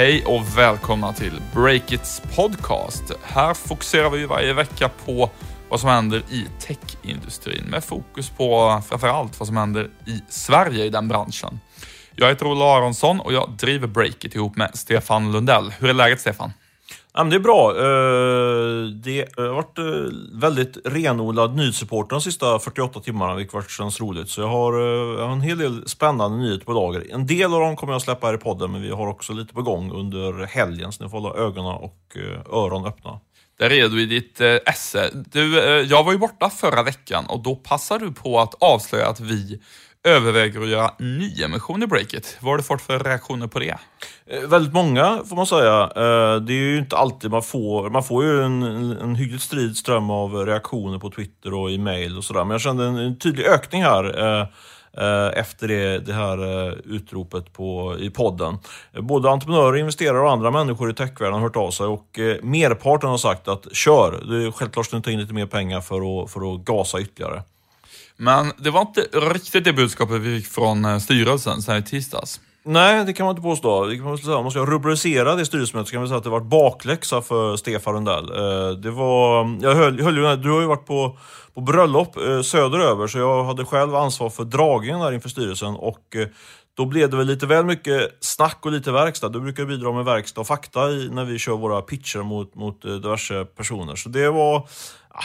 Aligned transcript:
Hej 0.00 0.24
och 0.24 0.58
välkomna 0.58 1.12
till 1.12 1.42
Breakits 1.54 2.22
podcast. 2.36 3.02
Här 3.22 3.54
fokuserar 3.54 4.10
vi 4.10 4.26
varje 4.26 4.52
vecka 4.52 4.90
på 5.04 5.30
vad 5.68 5.80
som 5.80 5.88
händer 5.88 6.22
i 6.30 6.46
techindustrin 6.60 7.64
med 7.64 7.84
fokus 7.84 8.30
på 8.30 8.82
framförallt 8.88 9.40
vad 9.40 9.46
som 9.46 9.56
händer 9.56 9.90
i 10.06 10.22
Sverige 10.28 10.84
i 10.84 10.88
den 10.88 11.08
branschen. 11.08 11.60
Jag 12.14 12.28
heter 12.28 12.46
Ola 12.46 12.64
Aronsson 12.64 13.20
och 13.20 13.32
jag 13.32 13.50
driver 13.50 13.86
Breakit 13.86 14.34
ihop 14.34 14.56
med 14.56 14.70
Stefan 14.74 15.32
Lundell. 15.32 15.72
Hur 15.78 15.88
är 15.88 15.94
läget 15.94 16.20
Stefan? 16.20 16.52
Ja, 17.20 17.24
men 17.24 17.30
det 17.30 17.36
är 17.36 17.40
bra. 17.40 17.76
Eh, 17.76 17.84
eh, 17.84 18.88
det 18.88 19.28
har 19.36 19.54
varit 19.54 19.78
eh, 19.78 20.40
väldigt 20.40 20.78
renodlad 20.84 21.56
nyhetsreporter 21.56 22.10
de 22.10 22.20
sista 22.20 22.58
48 22.58 23.00
timmarna, 23.00 23.34
vilket 23.34 23.54
varit 23.54 23.70
känns 23.70 24.00
roligt. 24.00 24.28
Så 24.28 24.40
jag 24.40 24.48
har, 24.48 25.32
en 25.32 25.40
hel 25.40 25.58
del 25.58 25.88
spännande 25.88 26.38
nyheter 26.38 26.64
på 26.64 26.72
lager. 26.72 27.06
En 27.10 27.26
del 27.26 27.54
av 27.54 27.60
dem 27.60 27.76
kommer 27.76 27.92
jag 27.92 28.02
släppa 28.02 28.26
här 28.26 28.34
i 28.34 28.38
podden, 28.38 28.72
men 28.72 28.82
vi 28.82 28.90
har 28.90 29.06
också 29.06 29.32
lite 29.32 29.54
på 29.54 29.62
gång 29.62 29.92
under 29.92 30.46
helgen, 30.46 30.92
så 30.92 31.04
ni 31.04 31.10
får 31.10 31.20
hålla 31.20 31.34
ögonen 31.34 31.74
och 31.74 32.16
öronen 32.16 32.46
öron 32.52 32.86
öppna. 32.86 33.20
Där 33.58 33.72
är 33.72 33.88
du 33.88 34.02
i 34.02 34.06
ditt 34.06 34.40
esse. 34.66 35.10
Du, 35.14 35.58
jag 35.90 36.04
var 36.04 36.12
ju 36.12 36.18
borta 36.18 36.50
förra 36.50 36.82
veckan 36.82 37.26
och 37.28 37.42
då 37.42 37.56
passade 37.56 38.04
du 38.04 38.12
på 38.12 38.40
att 38.40 38.54
avslöja 38.62 39.08
att 39.08 39.20
vi 39.20 39.60
överväger 40.04 40.60
att 40.60 40.68
göra 40.68 40.90
nyemission 40.98 41.82
i 41.82 41.86
Breakit. 41.86 42.38
Vad 42.40 42.52
har 42.52 42.56
du 42.56 42.62
fått 42.62 42.82
för 42.82 42.98
reaktioner 42.98 43.46
på 43.46 43.58
det? 43.58 43.78
Eh, 44.26 44.48
Väldigt 44.48 44.72
många 44.72 45.22
får 45.28 45.36
man 45.36 45.46
säga. 45.46 45.82
Eh, 45.82 46.40
Det 46.42 46.52
är 46.52 46.70
ju 46.70 46.78
inte 46.78 46.96
alltid 46.96 47.30
man 47.30 47.42
får, 47.42 47.90
man 47.90 48.04
får 48.04 48.24
ju 48.24 48.42
en, 48.42 48.62
en 49.02 49.14
hyggligt 49.14 49.42
strid 49.42 49.76
ström 49.76 50.10
av 50.10 50.46
reaktioner 50.46 50.98
på 50.98 51.10
Twitter 51.10 51.54
och 51.54 51.70
i 51.70 51.78
mail 51.78 52.18
och 52.18 52.24
sådär. 52.24 52.44
Men 52.44 52.50
jag 52.50 52.60
kände 52.60 52.84
en, 52.84 52.96
en 52.96 53.18
tydlig 53.18 53.46
ökning 53.46 53.82
här 53.82 54.18
eh, 54.18 54.46
eh 54.96 55.38
efter 55.38 55.68
det, 55.68 55.98
det 55.98 56.12
här 56.12 56.66
eh, 56.68 56.72
utropet 56.84 57.52
på, 57.52 57.96
i 57.98 58.10
podden. 58.10 58.58
Eh, 58.92 59.02
både 59.02 59.30
entreprenörer, 59.30 59.76
investerare 59.76 60.20
och 60.20 60.30
andra 60.30 60.50
människor 60.50 60.90
i 60.90 60.94
techvärlden 60.94 61.34
har 61.34 61.40
hört 61.40 61.56
av 61.56 61.70
sig 61.70 61.86
och 61.86 62.18
merparten 62.42 63.10
har 63.10 63.18
sagt 63.18 63.48
att 63.48 63.76
kör, 63.76 64.24
du, 64.28 64.52
självklart 64.52 64.86
ska 64.86 64.96
ni 64.96 65.02
ta 65.02 65.10
in 65.10 65.20
lite 65.20 65.34
mer 65.34 65.46
pengar 65.46 65.80
för 65.80 66.22
att, 66.22 66.30
för 66.30 66.54
att 66.54 66.60
gasa 66.64 67.00
ytterligare. 67.00 67.42
Men 68.20 68.52
det 68.56 68.70
var 68.70 68.80
inte 68.80 69.00
riktigt 69.00 69.64
det 69.64 69.72
budskapet 69.72 70.20
vi 70.20 70.40
fick 70.40 70.52
från 70.52 70.84
eh, 70.84 70.98
styrelsen 70.98 71.40
styrelsen 71.40 71.62
sen 71.62 71.76
i 71.76 71.82
tisdags. 71.82 72.40
Nej, 72.64 73.04
det 73.04 73.12
kan 73.12 73.26
man 73.26 73.32
inte 73.32 73.42
påstå. 73.42 73.86
Det 73.86 73.96
kan 73.96 74.04
man 74.04 74.18
säga. 74.18 74.36
Om 74.36 74.44
man 74.44 74.50
ska 74.50 74.66
rubricera 74.66 75.34
det 75.34 75.46
styrelsemötet 75.46 75.88
så 75.88 75.92
kan 75.92 76.00
man 76.00 76.08
säga 76.08 76.18
att 76.18 76.24
det 76.24 76.30
var 76.30 76.40
bakläxa 76.40 77.22
för 77.22 77.56
Stefan 77.56 77.94
Rundell. 77.94 78.24
Eh, 78.30 78.70
det 78.76 78.90
var, 78.90 79.58
jag 79.62 79.74
höll, 79.74 80.00
höll 80.00 80.42
du 80.42 80.50
har 80.50 80.60
ju 80.60 80.66
varit 80.66 80.86
på, 80.86 81.18
på 81.54 81.60
bröllop 81.60 82.16
eh, 82.16 82.42
söderöver 82.42 83.06
så 83.06 83.18
jag 83.18 83.44
hade 83.44 83.64
själv 83.64 83.94
ansvar 83.94 84.30
för 84.30 84.44
dragningen 84.44 85.00
där 85.00 85.12
inför 85.12 85.28
styrelsen 85.28 85.74
och 85.74 86.16
då 86.76 86.86
blev 86.86 87.10
det 87.10 87.16
väl 87.16 87.26
lite 87.26 87.46
väl 87.46 87.64
mycket 87.64 88.10
snack 88.20 88.58
och 88.62 88.72
lite 88.72 88.92
verkstad. 88.92 89.28
Du 89.28 89.40
brukar 89.40 89.64
bidra 89.64 89.92
med 89.92 90.04
verkstad 90.04 90.40
och 90.40 90.46
fakta 90.46 90.90
i, 90.90 91.08
när 91.08 91.24
vi 91.24 91.38
kör 91.38 91.56
våra 91.56 91.82
pitcher 91.82 92.22
mot, 92.22 92.54
mot 92.54 92.82
diverse 92.82 93.44
personer. 93.44 93.96
Så 93.96 94.08
det 94.08 94.30
var, 94.30 94.68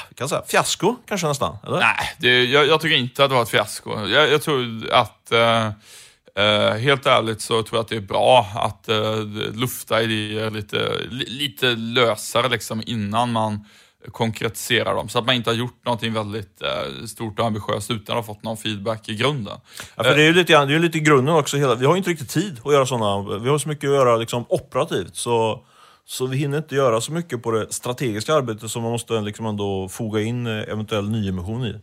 vi 0.10 0.16
kan 0.16 0.30
säga 0.30 0.42
fiasko 0.48 0.96
kanske 1.08 1.28
nästan. 1.28 1.58
Eller? 1.68 1.80
Nej, 1.80 2.16
det, 2.18 2.44
jag, 2.44 2.68
jag 2.68 2.82
tycker 2.82 2.96
inte 2.96 3.24
att 3.24 3.30
det 3.30 3.36
var 3.36 3.44
ett 3.44 3.50
fiasko. 3.50 4.08
Jag, 4.08 4.32
jag 4.32 4.42
tror 4.42 4.90
att, 4.92 5.32
eh, 5.32 5.66
eh, 6.36 6.74
helt 6.74 7.06
ärligt 7.06 7.42
så 7.42 7.64
tror 7.64 7.78
jag 7.78 7.84
att 7.84 7.88
det 7.88 7.96
är 7.96 8.02
bra 8.02 8.52
att 8.56 8.90
eh, 8.90 9.20
lufta 9.54 10.02
idéer 10.02 10.52
lite, 10.52 10.92
li, 11.10 11.26
lite 11.26 11.76
lösare 11.76 12.50
liksom 12.50 12.84
innan 12.86 13.32
man 13.32 13.66
konkretiserar 14.12 14.96
dem. 14.96 15.10
Så 15.10 15.20
att 15.20 15.26
man 15.26 15.36
inte 15.36 15.50
har 15.50 15.56
gjort 15.56 15.86
någonting 15.86 16.14
väldigt 16.14 16.62
eh, 16.62 17.06
stort 17.06 17.40
och 17.40 17.46
ambitiöst 17.46 17.92
utan 17.92 18.18
att 18.18 18.26
ha 18.26 18.34
fått 18.34 18.44
någon 18.44 18.58
feedback 18.58 19.10
i 19.10 19.16
grunden. 19.16 19.60
Ja, 19.96 20.04
för 20.04 20.16
det 20.16 20.22
är 20.22 20.28
ju 20.28 20.34
lite, 20.34 20.66
det 20.66 20.76
är 20.76 20.80
lite 20.80 21.00
grunden 21.00 21.36
också. 21.36 21.58
Hela, 21.58 21.76
vi 21.76 21.86
har 21.86 21.94
ju 21.94 21.98
inte 21.98 22.10
riktigt 22.10 22.30
tid 22.30 22.60
att 22.66 22.74
göra 22.74 22.86
sådana. 22.86 23.40
Vi 23.40 23.50
har 23.50 23.58
så 23.58 23.70
mycket 23.70 23.88
att 23.88 23.96
göra 23.96 24.18
liksom, 24.18 24.46
operativt. 24.50 25.16
Så, 25.16 25.66
så 26.08 26.26
vi 26.26 26.38
hinner 26.38 26.58
inte 26.58 26.76
göra 26.76 27.02
så 27.02 27.12
mycket 27.12 27.44
på 27.44 27.52
det 27.52 27.74
strategiska 27.74 28.34
arbetet 28.34 28.72
som 28.72 28.84
man 28.84 28.92
måste 28.92 29.22
liksom 29.22 29.46
ändå 29.46 29.90
foga 29.90 30.22
in 30.22 30.48
eh, 30.48 30.54
eventuell 30.54 31.10
nyemission 31.10 31.66
i. 31.66 31.76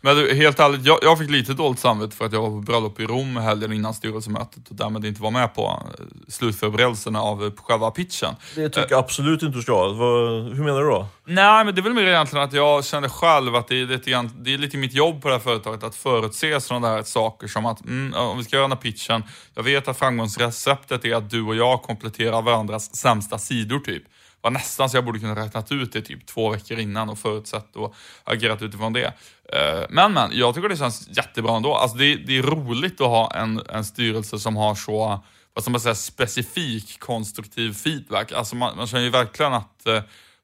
Men 0.00 0.16
du, 0.16 0.34
helt 0.34 0.60
ärligt, 0.60 0.86
jag, 0.86 0.98
jag 1.02 1.18
fick 1.18 1.30
lite 1.30 1.54
dåligt 1.54 1.78
samvete 1.78 2.16
för 2.16 2.24
att 2.24 2.32
jag 2.32 2.40
var 2.40 2.48
på 2.48 2.60
bröllop 2.60 3.00
i 3.00 3.06
Rom 3.06 3.36
helgen 3.36 3.72
innan 3.72 3.94
styrelsemötet 3.94 4.68
och 4.68 4.76
därmed 4.76 5.04
inte 5.04 5.22
var 5.22 5.30
med 5.30 5.54
på 5.54 5.82
eh, 5.98 6.04
slutförberedelserna 6.28 7.20
av 7.20 7.44
eh, 7.44 7.52
själva 7.56 7.90
pitchen. 7.90 8.34
Det 8.54 8.68
tycker 8.68 8.90
jag 8.90 8.98
absolut 8.98 9.42
inte 9.42 9.58
du 9.58 9.62
ska. 9.62 9.88
Hur 9.88 10.64
menar 10.64 10.80
du 10.80 10.86
då? 10.86 11.06
Nej, 11.24 11.64
men 11.64 11.74
det 11.74 11.80
är 11.80 11.82
väl 11.82 11.94
mer 11.94 12.06
egentligen 12.06 12.44
att 12.44 12.52
jag 12.52 12.84
kände 12.84 13.08
själv 13.08 13.54
att 13.54 13.68
det 13.68 13.80
är 13.80 13.86
lite, 13.86 14.10
grann, 14.10 14.30
det 14.38 14.54
är 14.54 14.58
lite 14.58 14.76
mitt 14.76 14.94
jobb 14.94 15.22
på 15.22 15.28
det 15.28 15.34
här 15.34 15.40
företaget 15.40 15.82
att 15.84 15.94
förutse 15.94 16.60
sådana 16.60 16.94
där 16.94 17.02
saker 17.02 17.48
som 17.48 17.66
att 17.66 17.84
mm, 17.84 18.14
om 18.14 18.38
vi 18.38 18.44
ska 18.44 18.56
göra 18.56 18.64
den 18.64 18.72
här 18.72 18.82
pitchen, 18.82 19.22
jag 19.54 19.62
vet 19.62 19.88
att 19.88 19.98
framgångsreceptet 19.98 21.04
är 21.04 21.14
att 21.14 21.30
du 21.30 21.42
och 21.42 21.56
jag 21.56 21.82
kompletterar 21.82 22.42
varandras 22.42 22.96
sämsta 22.96 23.38
sidor 23.38 23.78
typ. 23.78 24.02
Var 24.42 24.50
nästan 24.50 24.90
så 24.90 24.96
jag 24.96 25.04
borde 25.04 25.18
kunna 25.18 25.36
räknat 25.36 25.72
ut 25.72 25.92
det 25.92 26.02
typ 26.02 26.26
två 26.26 26.50
veckor 26.50 26.78
innan 26.78 27.08
och 27.08 27.18
förutsett 27.18 27.76
och 27.76 27.94
agerat 28.24 28.62
utifrån 28.62 28.92
det. 28.92 29.12
Eh, 29.52 29.86
men 29.90 30.12
men, 30.12 30.30
jag 30.32 30.54
tycker 30.54 30.68
det 30.68 30.76
känns 30.76 31.08
jättebra 31.08 31.56
ändå. 31.56 31.74
Alltså 31.74 31.96
det, 31.96 32.14
det 32.14 32.38
är 32.38 32.42
roligt 32.42 33.00
att 33.00 33.06
ha 33.06 33.30
en, 33.34 33.62
en 33.68 33.84
styrelse 33.84 34.38
som 34.38 34.56
har 34.56 34.74
så, 34.74 35.24
vad 35.54 35.64
ska 35.64 35.70
man 35.70 35.80
säga, 35.80 35.94
specifik 35.94 37.00
konstruktiv 37.00 37.74
feedback. 37.74 38.32
Alltså 38.32 38.56
man, 38.56 38.76
man 38.76 38.86
känner 38.86 39.04
ju 39.04 39.10
verkligen 39.10 39.52
att 39.52 39.86
eh, 39.86 40.02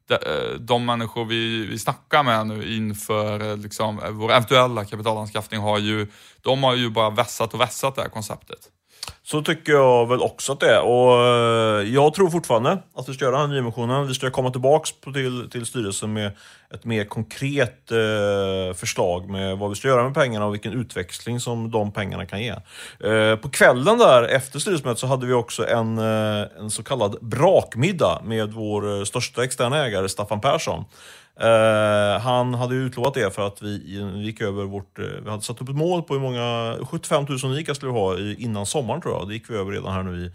de, 0.09 0.15
eh, 0.15 0.55
de 0.61 0.87
människor 0.87 1.25
vi, 1.25 1.67
vi 1.67 1.79
snackar 1.79 2.23
med 2.23 2.47
nu 2.47 2.77
inför 2.77 3.57
liksom, 3.57 4.01
vår 4.11 4.31
eventuella 4.31 4.85
kapitalanskaffning 4.85 5.61
har 5.61 5.79
ju, 5.79 6.07
de 6.43 6.63
har 6.63 6.75
ju 6.75 6.91
bara 6.91 7.11
vässat 7.11 7.55
och 7.55 7.61
vässat 7.61 7.95
det 7.95 8.03
här 8.03 8.09
konceptet. 8.09 8.71
Så 9.23 9.43
tycker 9.43 9.73
jag 9.73 10.09
väl 10.09 10.21
också 10.21 10.53
att 10.53 10.61
det 10.61 10.75
är. 10.75 10.83
Och 10.83 11.27
eh, 11.27 11.95
jag 11.95 12.15
tror 12.15 12.31
fortfarande 12.31 12.79
att 12.95 13.09
vi 13.09 13.15
ska 13.15 13.25
göra 13.25 13.41
den 13.41 13.51
här 13.51 13.55
nyemissionen. 13.55 14.07
Vi 14.07 14.15
ska 14.15 14.31
komma 14.31 14.51
tillbaks 14.51 14.91
till, 15.15 15.51
till 15.51 15.67
styrelsen 15.67 16.13
med 16.13 16.33
ett 16.75 16.85
mer 16.85 17.05
konkret 17.05 17.93
eh, 17.93 18.75
förslag 18.75 19.31
med 19.31 19.59
vad 19.59 19.71
vi 19.71 19.77
ska 19.77 19.89
göra 19.89 20.05
med 20.05 20.15
pengarna 20.15 20.47
och 20.47 20.55
vilken 20.55 20.73
utväxling 20.73 21.41
som 21.41 21.71
de 21.71 21.93
pengarna 21.93 22.27
kan 22.27 22.43
ge. 22.43 22.55
Eh, 23.11 23.37
på 23.37 23.49
kvällen 23.51 23.99
där 23.99 24.23
efter 24.23 24.59
styrelsemötet 24.59 24.99
så 24.99 25.07
hade 25.07 25.27
vi 25.27 25.33
också 25.33 25.67
en, 25.69 25.99
eh, 25.99 26.47
en 26.59 26.71
så 26.71 26.83
kallad 26.83 27.17
brakmiddag 27.21 28.21
med 28.25 28.53
vår 28.53 28.99
eh, 28.99 29.05
största 29.05 29.45
externa 29.45 29.87
ägare 29.87 30.09
Staffan 30.09 30.41
Persson. 30.41 30.85
Eh, 31.41 32.21
han 32.21 32.55
hade 32.55 32.75
utlovat 32.75 33.15
det 33.15 33.35
för 33.35 33.47
att 33.47 33.63
vi, 33.63 34.03
gick 34.17 34.41
över 34.41 34.65
vårt... 34.65 34.99
eh, 34.99 35.05
vi 35.25 35.31
hade 35.31 35.43
satt 35.43 35.61
upp 35.61 35.69
ett 35.69 35.77
mål 35.77 36.03
på 36.03 36.15
hur 36.15 36.21
många... 36.21 36.77
75 36.91 37.27
000 37.29 37.39
unika 37.45 37.75
skulle 37.75 37.93
vi 37.93 37.99
ha 37.99 38.19
innan 38.39 38.67
sommaren 38.67 39.01
tror 39.01 39.15
jag. 39.15 39.29
Det 39.29 39.35
gick 39.35 39.51
vi 39.51 39.55
över 39.55 39.73
redan 39.73 39.93
här 39.93 40.03
nu 40.03 40.25
i, 40.25 40.31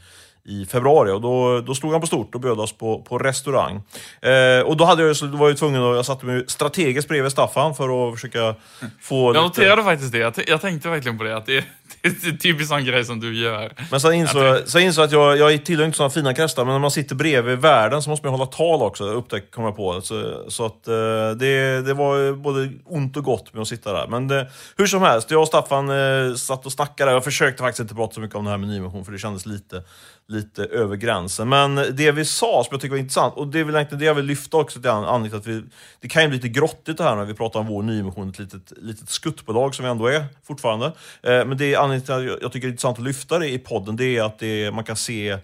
i 0.62 0.66
februari 0.66 1.12
och 1.12 1.22
då, 1.22 1.62
då 1.62 1.76
slog 1.76 1.92
han 1.92 2.02
på 2.02 2.08
stort 2.08 2.36
och 2.36 2.42
bjöd 2.42 2.60
oss 2.60 2.74
på, 2.74 3.02
på 3.02 3.18
restaurang. 3.18 3.82
Eh, 4.22 4.60
och 4.66 4.78
då 4.78 4.86
hade 4.86 5.04
jag, 5.04 5.16
då 5.22 5.38
var 5.38 5.48
jag 5.50 5.58
tvungen 5.58 5.84
att... 5.84 5.96
Jag 5.96 6.06
satte 6.06 6.26
mig 6.26 6.44
strategiskt 6.48 7.08
bredvid 7.08 7.32
Staffan 7.32 7.76
för 7.76 8.08
att 8.08 8.14
försöka 8.16 8.56
få... 9.02 9.16
Jag 9.16 9.44
lite- 9.44 9.62
noterade 9.62 9.84
faktiskt 9.84 10.12
det. 10.12 10.18
Jag, 10.18 10.34
jag 10.48 10.62
tänkte 10.62 10.90
verkligen 10.90 11.18
på 11.18 11.24
det. 11.24 11.38
Att 11.38 11.46
det, 11.46 11.66
det 12.02 12.08
är 12.08 12.30
en 12.32 12.38
typisk 12.38 12.70
sån 12.70 12.86
grej 12.86 13.06
som 13.06 13.20
du 13.20 13.36
gör. 13.36 13.74
Men 13.92 14.00
sen 14.00 14.14
insåg 14.14 14.44
jag, 14.44 14.68
sen 14.68 14.82
insåg 14.82 15.06
att 15.06 15.12
jag, 15.12 15.38
jag 15.38 15.66
tillhör 15.66 15.86
inte 15.86 15.98
sådana 15.98 16.10
fina 16.10 16.34
kretsar, 16.34 16.66
men 16.66 16.74
när 16.74 16.80
man 16.80 16.92
sitter 16.92 17.16
bredvid 17.16 17.58
världen 17.58 18.02
så 18.02 18.10
måste 18.10 18.26
man 18.26 18.34
hålla 18.34 18.46
tal 18.46 18.82
också, 18.82 19.04
upptäck, 19.04 19.52
kom 19.52 19.64
jag 19.64 19.76
på. 19.76 20.02
Så, 20.02 20.44
så 20.48 20.66
att 20.66 20.88
eh, 20.88 20.94
det, 21.40 21.82
det 21.82 21.94
var 21.94 22.34
både 22.34 22.70
ont 22.86 23.18
och 23.18 23.24
gott 23.24 23.54
med 23.54 23.62
att 23.62 23.68
sitta 23.68 23.94
där. 23.94 24.08
Men 24.08 24.28
det, 24.28 24.48
hur 24.78 24.88
som 24.88 25.02
helst, 25.02 25.32
jag 25.32 25.42
och 25.42 25.48
Staffan 25.48 25.90
eh, 25.90 26.36
satt 26.36 26.66
och 26.66 26.72
snackade. 26.72 27.12
Jag 27.12 27.24
försökte 27.24 27.64
faktiskt 27.64 27.80
inte 27.80 27.96
prata 27.96 28.14
så 28.14 28.20
mycket 28.20 28.36
om 28.36 28.46
det 28.46 28.52
här 28.52 28.58
med 28.58 28.70
nyemission, 28.70 29.06
för 29.06 29.12
det 29.12 29.18
kändes 29.18 29.46
lite, 29.46 29.84
lite 30.28 30.64
över 30.64 30.96
gränsen. 30.96 31.50
Men 31.50 31.76
det 31.76 32.12
vi 32.12 32.26
sa, 32.26 32.64
som 32.64 32.68
jag 32.72 32.82
tycker 32.82 32.92
var 32.92 33.00
intressant, 33.00 33.34
och 33.38 33.48
det 33.48 33.60
är 33.60 33.64
väl 33.64 33.76
egentligen 33.76 34.00
det 34.00 34.06
jag 34.06 34.16
vill 34.16 34.26
lyfta 34.26 34.58
också 34.58 34.82
till 34.82 34.90
an- 34.90 35.06
anledningen 35.06 35.42
till 35.42 35.52
att 35.52 35.64
vi... 35.64 35.64
Det 36.02 36.08
kan 36.08 36.22
ju 36.22 36.28
bli 36.28 36.38
lite 36.38 36.50
grottigt 36.50 36.98
det 36.98 37.04
här 37.04 37.16
när 37.16 37.26
vi 37.26 37.34
pratar 37.34 37.60
om 37.60 37.68
vår 37.68 37.84
nyemission, 37.84 38.30
ett 38.30 38.40
litet, 38.40 38.74
litet 38.82 39.10
skuttbolag 39.10 39.76
som 39.76 39.86
vi 39.86 39.92
ändå 39.92 40.08
är 40.08 40.26
fortfarande. 40.48 40.86
Eh, 41.24 41.46
men 41.46 41.58
det 41.58 41.74
är 41.74 41.80
anledningen 41.84 42.06
till 42.06 42.34
att 42.36 42.42
jag, 42.42 42.52
tycker 42.52 42.68
det 42.68 42.70
är 42.70 42.72
intressant 42.72 42.98
att 42.98 43.04
lyfta 43.04 43.40
det 43.40 43.50
i 43.50 43.60
podden, 43.60 43.96
det 43.96 44.18
är 44.18 44.24
att 44.24 44.40
det, 44.40 44.72
man 44.74 44.84
kan 44.84 44.96
se... 44.96 45.38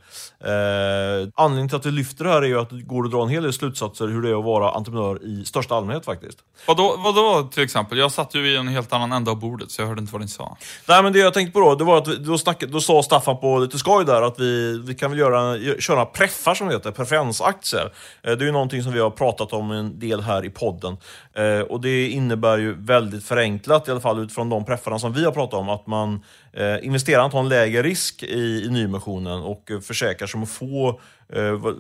Eh, 0.43 1.27
anledningen 1.35 1.69
till 1.69 1.75
att 1.77 1.85
vi 1.85 1.91
lyfter 1.91 2.23
det 2.25 2.31
här 2.31 2.41
är 2.41 2.47
ju 2.47 2.59
att 2.59 2.69
det 2.69 2.81
går 2.81 3.05
att 3.05 3.11
dra 3.11 3.23
en 3.23 3.29
hel 3.29 3.43
del 3.43 3.53
slutsatser 3.53 4.07
hur 4.07 4.21
det 4.21 4.29
är 4.29 4.39
att 4.39 4.45
vara 4.45 4.71
entreprenör 4.71 5.23
i 5.23 5.45
största 5.45 5.75
allmänhet 5.75 6.05
faktiskt. 6.05 6.37
Vadå, 6.67 6.95
vadå 6.97 7.49
till 7.53 7.63
exempel? 7.63 7.97
Jag 7.97 8.11
satt 8.11 8.35
ju 8.35 8.47
i 8.51 8.55
en 8.57 8.67
helt 8.67 8.93
annan 8.93 9.11
ända 9.11 9.31
av 9.31 9.39
bordet 9.39 9.71
så 9.71 9.81
jag 9.81 9.87
hörde 9.87 10.01
inte 10.01 10.13
vad 10.13 10.21
ni 10.21 10.27
sa. 10.27 10.57
Nej 10.87 11.03
men 11.03 11.13
det 11.13 11.19
jag 11.19 11.33
tänkte 11.33 11.51
på 11.53 11.59
då, 11.59 11.75
det 11.75 11.83
var 11.83 11.97
att 11.97 12.07
vi- 12.07 12.15
då, 12.15 12.37
snack, 12.37 12.63
då 12.67 12.81
sa 12.81 13.03
Staffan 13.03 13.37
på 13.37 13.59
lite 13.59 13.77
skoj 13.77 14.05
där 14.05 14.21
att 14.21 14.39
vi, 14.39 14.79
vi 14.85 14.95
kan 14.95 15.09
väl 15.11 15.19
göra, 15.19 15.57
gö- 15.57 15.79
köra 15.79 16.05
preffar 16.05 16.55
som 16.55 16.67
det 16.67 16.73
heter, 16.73 16.91
preferensaktier. 16.91 17.91
Eh, 18.23 18.31
Det 18.33 18.43
är 18.43 18.45
ju 18.45 18.51
någonting 18.51 18.83
som 18.83 18.91
vi 18.93 18.99
har 18.99 19.09
pratat 19.09 19.53
om 19.53 19.71
en 19.71 19.99
del 19.99 20.21
här 20.21 20.45
i 20.45 20.49
podden. 20.49 20.97
Eh, 21.33 21.59
Och 21.59 21.81
det 21.81 22.09
innebär 22.09 22.57
ju 22.57 22.73
väldigt 22.85 23.23
förenklat, 23.25 23.87
i 23.87 23.91
alla 23.91 23.99
fall 23.99 24.19
utifrån 24.23 24.49
de 24.49 24.65
preffarna 24.65 24.99
som 24.99 25.13
vi 25.13 25.25
har 25.25 25.31
pratat 25.31 25.53
om, 25.59 25.69
att 25.69 25.87
man 25.87 26.18
Eh, 26.53 26.85
investeraren 26.85 27.31
tar 27.31 27.39
en 27.39 27.49
lägre 27.49 27.83
risk 27.83 28.23
i, 28.23 28.63
i 28.65 28.69
nyemissionen 28.69 29.41
och 29.41 29.71
eh, 29.71 29.79
försäkrar 29.79 30.27
sig 30.27 30.37
om 30.37 30.43
att 30.43 30.49
få 30.49 31.01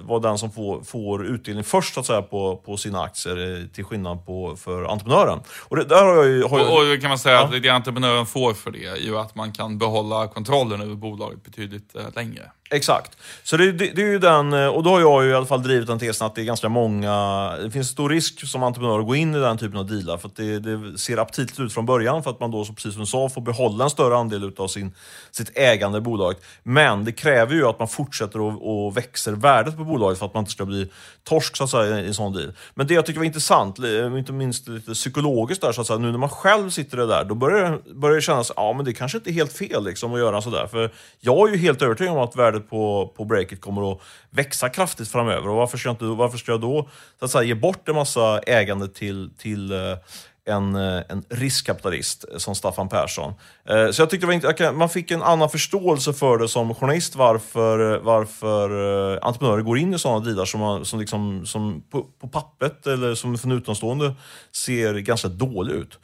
vara 0.03 0.19
den 0.19 0.37
som 0.37 0.51
får, 0.51 0.83
får 0.83 1.25
utdelning 1.25 1.63
först 1.63 1.93
så 1.93 1.99
att 1.99 2.05
säga, 2.05 2.21
på, 2.21 2.57
på 2.65 2.77
sina 2.77 3.01
aktier, 3.01 3.61
eh, 3.61 3.67
till 3.67 3.83
skillnad 3.83 4.25
på, 4.25 4.55
för 4.55 4.83
entreprenören. 4.83 5.39
Och 5.67 5.75
det, 5.75 5.83
där 5.83 6.05
har 6.05 6.15
jag 6.15 6.27
ju, 6.27 6.43
har 6.43 6.59
jag... 6.59 6.73
Och, 6.73 6.93
och 6.93 7.01
kan 7.01 7.09
man 7.09 7.19
säga 7.19 7.35
ja. 7.35 7.43
att 7.55 7.63
det 7.63 7.69
entreprenören 7.69 8.25
får 8.25 8.53
för 8.53 8.71
det 8.71 8.85
är 8.85 8.95
ju 8.95 9.17
att 9.17 9.35
man 9.35 9.51
kan 9.51 9.77
behålla 9.77 10.27
kontrollen 10.27 10.81
över 10.81 10.95
bolaget 10.95 11.43
betydligt 11.43 11.95
eh, 11.95 12.01
längre. 12.15 12.51
Exakt. 12.71 13.17
Så 13.43 13.57
det, 13.57 13.71
det, 13.71 13.91
det, 13.95 14.01
är 14.01 14.07
ju 14.07 14.19
den, 14.19 14.53
eh, 14.53 14.67
och 14.67 14.83
då 14.83 14.89
har 14.89 14.99
jag 14.99 15.23
ju 15.23 15.29
i 15.29 15.33
alla 15.33 15.45
fall 15.45 15.63
drivit 15.63 15.87
den 15.87 15.99
tesen 15.99 16.27
att 16.27 16.35
det 16.35 16.41
är 16.41 16.45
ganska 16.45 16.69
många, 16.69 17.51
det 17.63 17.71
finns 17.71 17.89
stor 17.89 18.09
risk 18.09 18.47
som 18.47 18.63
entreprenör 18.63 18.99
att 18.99 19.07
gå 19.07 19.15
in 19.15 19.35
i 19.35 19.39
den 19.39 19.57
typen 19.57 19.79
av 19.79 19.87
dealar 19.87 20.17
för 20.17 20.27
att 20.27 20.35
det, 20.35 20.59
det 20.59 20.97
ser 20.97 21.17
aptitligt 21.17 21.59
ut 21.59 21.73
från 21.73 21.85
början 21.85 22.23
för 22.23 22.31
att 22.31 22.39
man 22.39 22.51
då, 22.51 22.65
precis 22.65 22.93
som 22.93 22.99
du 23.01 23.05
sa, 23.05 23.29
får 23.29 23.41
behålla 23.41 23.83
en 23.83 23.89
större 23.89 24.17
andel 24.17 24.51
av 24.57 24.67
sin, 24.67 24.95
sitt 25.31 25.57
ägande 25.57 25.97
i 25.97 26.01
bolaget. 26.01 26.43
Men 26.63 27.05
det 27.05 27.11
kräver 27.11 27.55
ju 27.55 27.67
att 27.67 27.79
man 27.79 27.87
fortsätter 27.87 28.41
och, 28.41 28.85
och 28.85 28.97
växer 28.97 29.33
värdet 29.39 29.77
på 29.77 29.83
bolaget 29.83 30.19
för 30.19 30.25
att 30.25 30.33
man 30.33 30.41
inte 30.41 30.51
ska 30.51 30.65
bli 30.65 30.89
torsk 31.23 31.57
så 31.57 31.63
att 31.63 31.69
säga, 31.69 31.99
i 31.99 32.07
en 32.07 32.13
sån 32.13 32.33
deal. 32.33 32.51
Men 32.73 32.87
det 32.87 32.93
jag 32.93 33.05
tycker 33.05 33.19
var 33.19 33.25
intressant, 33.25 33.79
eh, 33.79 34.17
inte 34.17 34.33
minst 34.33 34.67
lite 34.67 34.93
psykologiskt 34.93 35.61
där, 35.61 35.71
så 35.71 35.81
att 35.81 35.87
säga, 35.87 35.99
nu 35.99 36.11
när 36.11 36.17
man 36.17 36.29
själv 36.29 36.69
sitter 36.69 36.97
där, 36.97 37.23
då 37.23 37.35
börjar, 37.35 37.81
börjar 37.93 38.15
det 38.15 38.21
kännas, 38.21 38.51
ja 38.55 38.73
men 38.73 38.85
det 38.85 38.93
kanske 38.93 39.17
inte 39.17 39.29
är 39.29 39.33
helt 39.33 39.53
fel 39.53 39.83
liksom, 39.83 40.13
att 40.13 40.19
göra 40.19 40.41
sådär. 40.41 40.67
För 40.67 40.91
jag 41.19 41.49
är 41.49 41.53
ju 41.53 41.59
helt 41.59 41.81
övertygad 41.81 42.13
om 42.13 42.23
att 42.23 42.35
värdet 42.35 42.69
på, 42.69 43.13
på 43.17 43.25
breaket 43.25 43.61
kommer 43.61 43.91
att 43.91 44.01
växa 44.29 44.69
kraftigt 44.69 45.07
framöver. 45.07 45.47
Och 45.49 45.55
varför 45.55 45.77
ska 45.77 45.89
jag, 45.89 45.93
inte, 45.93 46.05
varför 46.05 46.37
ska 46.37 46.51
jag 46.51 46.61
då 46.61 46.89
så 47.19 47.25
att 47.25 47.31
säga, 47.31 47.43
ge 47.43 47.55
bort 47.55 47.89
en 47.89 47.95
massa 47.95 48.39
ägande 48.39 48.87
till, 48.87 49.29
till 49.37 49.71
eh, 49.71 49.77
en, 50.49 50.75
eh, 50.75 51.01
en 51.09 51.23
riskkapitalist 51.29 52.25
som 52.37 52.55
Staffan 52.55 52.89
Persson. 52.89 53.33
Eh, 53.69 53.91
så 53.91 54.01
jag 54.01 54.09
tyckte 54.09 54.27
det 54.27 54.61
var 54.61 54.71
man 54.71 54.89
fick 54.89 55.11
en 55.11 55.21
annan 55.21 55.49
förståelse 55.49 56.13
för 56.13 56.37
det 56.37 56.47
som 56.47 56.75
journalist 56.75 57.15
varför, 57.15 57.93
eh, 57.93 58.01
varför 58.01 58.69
entreprenörer 59.25 59.61
går 59.61 59.77
in 59.77 59.93
i 59.93 59.99
sådana 59.99 60.25
dealar 60.25 60.45
som, 60.45 60.85
som, 60.85 60.99
liksom, 60.99 61.45
som 61.45 61.83
på, 61.91 62.05
på 62.21 62.27
pappret 62.27 62.87
eller 62.87 63.15
som 63.15 63.37
för 63.37 63.47
en 63.47 63.57
utomstående 63.57 64.15
ser 64.51 64.93
ganska 64.93 65.27
dålig 65.27 65.73
ut. 65.73 65.99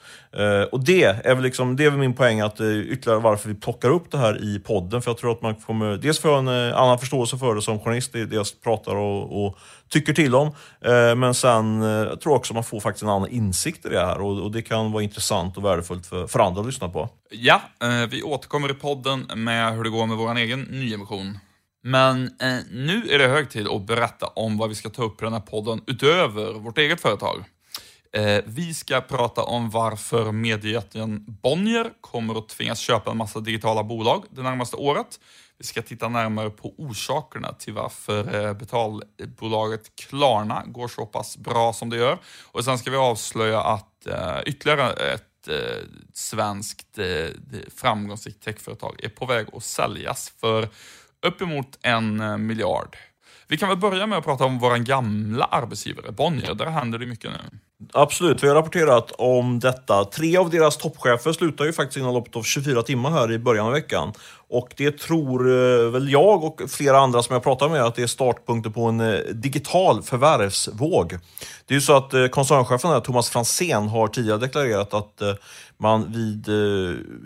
Och 0.72 0.84
det 0.84 1.04
är 1.04 1.36
väl, 1.36 1.44
liksom, 1.44 1.76
det 1.76 1.86
är 1.86 1.90
väl 1.90 2.00
min 2.00 2.14
poäng 2.14 2.42
att 2.42 2.62
ytterligare 2.62 3.20
varför 3.20 3.50
vi 3.50 3.56
plockar 3.56 3.90
upp 3.90 4.12
det 4.12 4.18
här 4.18 4.44
i 4.44 4.60
podden. 4.60 5.02
För 5.02 5.12
jag 5.12 5.18
tror 5.18 5.32
att 5.32 5.42
man 5.42 5.56
kommer 5.56 5.98
dels 5.98 6.20
få 6.20 6.36
en 6.36 6.48
annan 6.48 7.00
förståelse 7.00 7.38
för 7.38 7.56
det 7.56 7.62
som 7.62 7.80
journalist, 7.80 8.14
det 8.14 8.34
jag 8.34 8.46
pratar 8.64 8.96
och, 8.96 9.46
och 9.46 9.58
tycker 9.90 10.14
till 10.14 10.36
om. 10.36 10.48
Eh, 10.82 11.16
men 11.16 11.34
sen 11.34 11.82
eh, 11.82 11.90
jag 11.90 12.22
tror 12.22 12.34
jag 12.34 12.40
också 12.40 12.54
man 12.54 12.64
får 12.64 12.80
faktiskt 12.80 13.04
en 13.04 13.10
annan 13.10 13.30
insikt 13.30 13.86
i 13.86 13.90
det 13.90 14.00
här 14.00 14.22
och, 14.22 14.52
det 14.52 14.62
kan 14.62 14.92
vara 14.92 15.04
intressant 15.04 15.58
och 15.58 15.66
värdefullt 15.66 16.06
för, 16.06 16.28
för 16.28 16.40
andra 16.40 16.62
att 16.62 16.68
lyssna 16.68 16.90
på. 16.90 17.10
Ja, 17.30 17.62
eh, 17.82 18.10
vi 18.10 18.24
återkommer 18.24 18.72
i 18.72 18.74
podden 18.74 19.32
med 19.36 19.76
hur 19.76 19.84
det 19.84 19.90
går 19.90 20.06
med 20.06 20.18
vår 20.18 20.38
egen 20.38 20.62
nyemission. 20.62 21.40
Men 21.84 22.30
nu 22.72 23.08
är 23.10 23.20
det 23.20 23.28
hög 23.28 23.50
tid 23.50 23.68
att 23.68 23.88
berätta 23.88 24.28
om 24.28 24.58
vad 24.58 24.70
vi 24.70 24.76
ska 24.76 24.90
ta 24.90 25.04
upp 25.04 25.22
i 25.22 25.26
den 25.26 25.34
här 25.34 25.40
podden 25.40 25.82
utöver 25.88 26.54
vårt 26.54 26.78
eget 26.78 27.02
företag. 27.02 27.46
Vi 28.46 28.74
ska 28.74 29.02
prata 29.02 29.44
om 29.44 29.70
varför 29.70 30.32
mediejätten 30.32 31.26
Bonnier 31.28 31.90
kommer 32.02 32.38
att 32.38 32.50
tvingas 32.50 32.80
köpa 32.80 33.12
en 33.12 33.18
massa 33.18 33.40
digitala 33.40 33.84
bolag 33.84 34.24
det 34.30 34.42
närmaste 34.42 34.76
året. 34.76 35.20
Vi 35.58 35.66
ska 35.66 35.82
titta 35.82 36.08
närmare 36.08 36.50
på 36.50 36.74
orsakerna 36.78 37.54
till 37.54 37.74
varför 37.74 38.46
eh, 38.46 38.54
betalbolaget 38.54 39.96
Klarna 39.96 40.64
går 40.66 40.88
så 40.88 41.06
pass 41.06 41.38
bra 41.38 41.74
som 41.74 41.90
det 41.90 41.98
gör. 41.98 42.18
Och 42.52 42.66
sen 42.66 42.78
ska 42.78 42.92
vi 42.92 42.98
avslöja 42.98 43.62
att 43.62 44.08
eh, 44.08 44.40
ytterligare 44.46 44.92
ett 44.92 45.48
eh, 45.48 45.84
svenskt 46.14 47.00
framgångsrikt 47.76 48.44
techföretag 48.44 49.04
är 49.04 49.10
på 49.10 49.26
väg 49.26 49.48
att 49.54 49.64
säljas 49.64 50.34
för 50.40 50.70
uppemot 51.26 51.78
en 51.82 52.46
miljard. 52.48 52.98
Vi 53.48 53.58
kan 53.58 53.70
väl 53.70 53.78
börja 53.78 54.08
med 54.08 54.18
att 54.18 54.24
prata 54.24 54.46
om 54.46 54.60
vår 54.60 54.78
gamla 54.78 55.46
arbetsgivare 55.46 56.12
Bonnier. 56.12 56.54
Där 56.54 56.66
händer 56.66 57.00
det 57.00 57.06
mycket 57.06 57.32
nu. 57.32 57.60
Absolut, 57.94 58.44
vi 58.44 58.48
har 58.48 58.56
rapporterat 58.56 59.12
om 59.12 59.60
detta. 59.60 60.06
Tre 60.06 60.38
av 60.38 60.50
deras 60.50 60.78
toppchefer 60.78 61.34
slutar 61.34 61.66
ju 61.66 61.74
faktiskt 61.74 61.98
inom 61.98 62.14
loppet 62.14 62.36
av 62.36 62.44
24 62.44 62.84
timmar 62.84 63.12
här 63.12 63.32
i 63.32 63.40
början 63.40 63.66
av 63.66 63.72
veckan. 63.72 64.14
Och 64.50 64.74
det 64.78 65.00
tror 65.00 65.50
eh, 65.50 65.90
väl 65.90 66.12
jag 66.12 66.44
och 66.44 66.62
flera 66.68 67.00
andra 67.00 67.24
som 67.24 67.34
jag 67.34 67.44
pratar 67.44 67.70
med 67.70 67.84
att 67.84 67.96
det 67.96 68.04
är 68.04 68.08
startpunkten 68.08 68.74
på 68.74 68.86
en 68.86 69.00
eh, 69.00 69.20
digital 69.20 70.04
förvärvsvåg. 70.04 71.10
Det 71.66 71.74
är 71.74 71.76
ju 71.76 71.82
så 71.82 71.98
att 71.98 72.14
eh, 72.14 72.28
koncernchefen 72.28 72.92
här, 72.92 73.00
Thomas 73.00 73.30
Fransén 73.30 73.88
har 73.88 74.08
tidigare 74.08 74.38
deklarerat 74.38 74.94
att 74.94 75.22
man 75.78 76.12
vid 76.12 76.50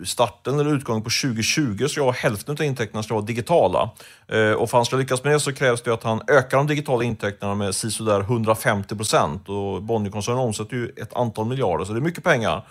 starten 0.06 0.60
eller 0.60 0.74
utgången 0.74 1.02
på 1.02 1.10
2020 1.22 1.86
ska 1.88 2.02
ha 2.02 2.10
hälften 2.10 2.54
av 2.54 2.62
intäkterna 2.62 3.02
ska 3.02 3.14
vara 3.14 3.24
digitala. 3.24 3.90
Och 4.28 4.30
för 4.30 4.64
att 4.64 4.72
han 4.72 4.84
ska 4.84 4.96
lyckas 4.96 5.24
med 5.24 5.32
det 5.32 5.40
så 5.40 5.52
krävs 5.52 5.82
det 5.82 5.92
att 5.92 6.02
han 6.02 6.22
ökar 6.28 6.56
de 6.56 6.66
digitala 6.66 7.04
intäkterna 7.04 7.54
med 7.54 7.74
sisådär 7.74 8.20
150 8.20 8.96
procent. 8.96 9.48
Och 9.48 9.82
Bonnierkoncernen 9.82 10.40
omsätter 10.40 10.76
ju 10.76 10.88
ett 10.96 11.14
antal 11.14 11.46
miljarder, 11.46 11.84
så 11.84 11.92
det 11.92 11.98
är 11.98 12.02
mycket 12.02 12.24
pengar 12.24 12.64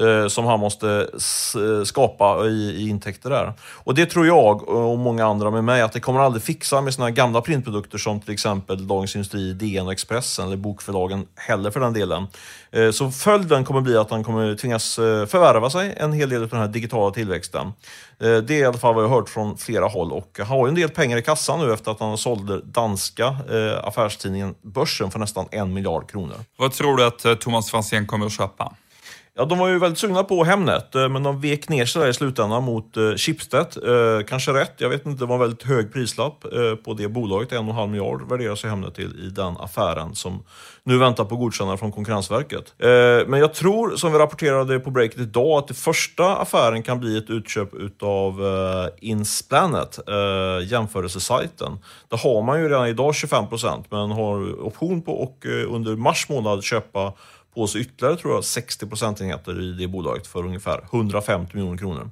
eh, 0.00 0.28
som 0.28 0.44
han 0.44 0.60
måste 0.60 1.08
eh, 1.54 1.84
skapa 1.84 2.46
i, 2.46 2.70
i, 2.70 2.88
intäkter 2.88 3.30
där. 3.30 3.52
Och 3.60 3.94
det 3.94 4.06
tror 4.06 4.26
jag 4.26 4.68
eh, 4.68 4.74
och 4.74 4.98
många 4.98 5.26
andra 5.26 5.50
med 5.50 5.64
mig 5.64 5.82
att 5.82 5.92
det 5.92 6.00
kommer 6.00 6.20
aldrig 6.20 6.42
fixa 6.42 6.80
med 6.80 6.94
såna 6.94 7.10
gamla 7.10 7.40
printprodukter 7.40 7.98
som 7.98 8.20
till 8.20 8.32
exempel 8.32 8.86
Dagens 8.86 9.14
Industri, 9.14 9.52
DN 9.52 9.86
och 9.86 9.92
Expressen 9.92 10.46
eller 10.46 10.56
bokförlagen 10.56 11.26
heller 11.36 11.70
för 11.70 11.80
den 11.80 11.92
delen. 11.92 12.26
Eh, 12.70 12.90
så 12.90 13.10
följden 13.10 13.64
kommer 13.64 13.80
bli 13.80 13.96
att 13.96 14.10
han 14.10 14.24
kommer 14.24 14.56
tvingas 14.56 14.98
eh, 14.98 15.26
förvärva 15.26 15.70
sig 15.70 15.94
en 15.96 16.12
hel 16.12 16.28
del 16.28 16.42
av 16.42 16.48
den 16.48 16.60
här 16.60 16.68
digitala 16.68 17.10
tillväxten. 17.10 17.72
Det 18.18 18.50
är 18.50 18.52
i 18.52 18.64
alla 18.64 18.78
fall 18.78 18.94
vad 18.94 19.04
jag 19.04 19.08
har 19.08 19.16
hört 19.16 19.28
från 19.28 19.58
flera 19.58 19.86
håll 19.86 20.12
och 20.12 20.38
han 20.38 20.46
har 20.46 20.66
ju 20.66 20.68
en 20.68 20.74
del 20.74 20.88
pengar 20.88 21.16
i 21.16 21.22
kassan 21.22 21.58
nu 21.58 21.72
efter 21.72 21.90
att 21.90 22.00
han 22.00 22.18
sålde 22.18 22.60
danska 22.60 23.36
affärstidningen 23.82 24.54
Börsen 24.62 25.10
för 25.10 25.18
nästan 25.18 25.46
en 25.50 25.72
miljard 25.72 26.10
kronor. 26.10 26.36
Vad 26.56 26.72
tror 26.72 26.96
du 26.96 27.04
att 27.04 27.40
Thomas 27.40 27.70
Franzén 27.70 28.06
kommer 28.06 28.26
att 28.26 28.32
köpa? 28.32 28.74
Ja, 29.36 29.44
de 29.44 29.58
var 29.58 29.68
ju 29.68 29.78
väldigt 29.78 29.98
sugna 29.98 30.24
på 30.24 30.44
Hemnet, 30.44 30.94
eh, 30.94 31.08
men 31.08 31.22
de 31.22 31.40
vek 31.40 31.68
ner 31.68 31.86
sig 31.86 32.02
där 32.02 32.08
i 32.08 32.14
slutändan 32.14 32.64
mot 32.64 32.96
eh, 32.96 33.14
Schibsted. 33.14 33.66
Eh, 33.86 34.24
kanske 34.26 34.52
rätt, 34.52 34.72
jag 34.76 34.88
vet 34.88 35.06
inte, 35.06 35.22
det 35.22 35.26
var 35.26 35.34
en 35.34 35.40
väldigt 35.40 35.62
hög 35.62 35.92
prislapp 35.92 36.44
på 36.84 36.94
det 36.94 37.08
bolaget. 37.08 37.52
En 37.52 37.58
och 37.58 37.64
en 37.64 37.70
halv 37.70 37.90
miljard 37.90 38.28
värderar 38.28 38.54
sig 38.54 38.70
Hemnet 38.70 38.94
till 38.94 39.26
i 39.26 39.30
den 39.30 39.56
affären 39.56 40.14
som 40.14 40.44
nu 40.84 40.98
väntar 40.98 41.24
på 41.24 41.36
godkännande 41.36 41.78
från 41.78 41.92
Konkurrensverket. 41.92 42.74
Men 43.26 43.40
jag 43.40 43.54
tror, 43.54 43.96
som 43.96 44.12
vi 44.12 44.18
rapporterade 44.18 44.80
på 44.80 44.90
breaket 44.90 45.18
idag, 45.18 45.58
att 45.58 45.68
det 45.68 45.74
första 45.74 46.36
affären 46.36 46.82
kan 46.82 47.00
bli 47.00 47.18
ett 47.18 47.30
utköp 47.30 47.74
utav 47.74 48.40
Insplanet, 49.00 49.98
jämförelsesajten. 50.62 51.78
Där 52.08 52.18
har 52.18 52.42
man 52.42 52.60
ju 52.60 52.68
redan 52.68 52.86
idag 52.86 53.14
25 53.14 53.48
procent, 53.48 53.86
men 53.90 54.10
har 54.10 54.66
option 54.66 55.02
på 55.02 55.12
och 55.22 55.44
under 55.68 55.96
mars 55.96 56.28
månad 56.28 56.64
köpa 56.64 57.12
på 57.54 57.66
sig 57.66 57.80
ytterligare 57.80 58.16
tror 58.16 58.34
jag 58.34 58.44
60 58.44 58.86
procentenheter 58.86 59.62
i 59.62 59.72
det 59.72 59.88
bolaget 59.88 60.26
för 60.26 60.38
ungefär 60.38 60.84
150 60.92 61.56
miljoner 61.56 61.78
kronor. 61.78 62.10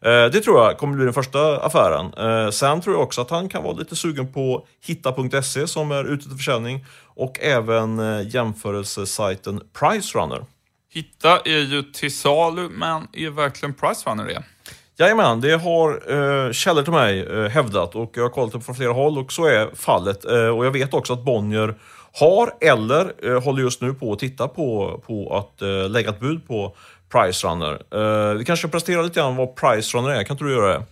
Eh, 0.00 0.30
det 0.32 0.40
tror 0.40 0.64
jag 0.64 0.78
kommer 0.78 0.96
bli 0.96 1.04
den 1.04 1.14
första 1.14 1.56
affären. 1.60 2.14
Eh, 2.14 2.50
sen 2.50 2.80
tror 2.80 2.94
jag 2.94 3.02
också 3.02 3.20
att 3.20 3.30
han 3.30 3.48
kan 3.48 3.62
vara 3.62 3.76
lite 3.76 3.96
sugen 3.96 4.32
på 4.32 4.66
Hitta.se 4.86 5.66
som 5.66 5.90
är 5.90 6.04
ute 6.04 6.28
till 6.28 6.36
försäljning 6.36 6.84
och 7.04 7.40
även 7.40 7.98
eh, 7.98 8.28
jämförelsesajten 8.34 9.60
Pricerunner. 9.72 10.44
Hitta 10.90 11.38
är 11.38 11.58
ju 11.58 11.82
till 11.82 12.16
salu, 12.16 12.68
men 12.68 13.08
är 13.12 13.30
verkligen 13.30 13.74
Pricerunner 13.74 14.24
det? 14.24 14.42
Jajamän, 14.96 15.40
det 15.40 15.52
har 15.52 15.90
eh, 16.46 16.52
källor 16.52 16.82
till 16.82 16.92
mig 16.92 17.20
eh, 17.20 17.48
hävdat 17.48 17.94
och 17.94 18.12
jag 18.14 18.22
har 18.22 18.30
kollat 18.30 18.52
det 18.52 18.60
från 18.60 18.74
flera 18.74 18.92
håll 18.92 19.18
och 19.18 19.32
så 19.32 19.46
är 19.46 19.70
fallet. 19.74 20.24
Eh, 20.24 20.48
och 20.48 20.66
jag 20.66 20.70
vet 20.70 20.94
också 20.94 21.12
att 21.12 21.24
Bonnier 21.24 21.74
har 22.14 22.54
eller 22.60 23.12
eh, 23.26 23.42
håller 23.42 23.62
just 23.62 23.80
nu 23.80 23.94
på 23.94 24.12
att 24.12 24.18
titta 24.18 24.48
på, 24.48 25.00
på 25.06 25.36
att 25.36 25.62
eh, 25.62 25.90
lägga 25.90 26.10
ett 26.10 26.20
bud 26.20 26.46
på 26.46 26.76
Pricerunner. 27.12 27.82
Eh, 27.90 28.34
vi 28.34 28.44
kanske 28.44 28.68
presterar 28.68 29.02
lite 29.02 29.20
grann 29.20 29.36
vad 29.36 29.56
Pricerunner 29.56 30.10
är, 30.10 30.24
kan 30.24 30.34
inte 30.34 30.44
du 30.44 30.52
göra 30.52 30.78
det? 30.78 30.84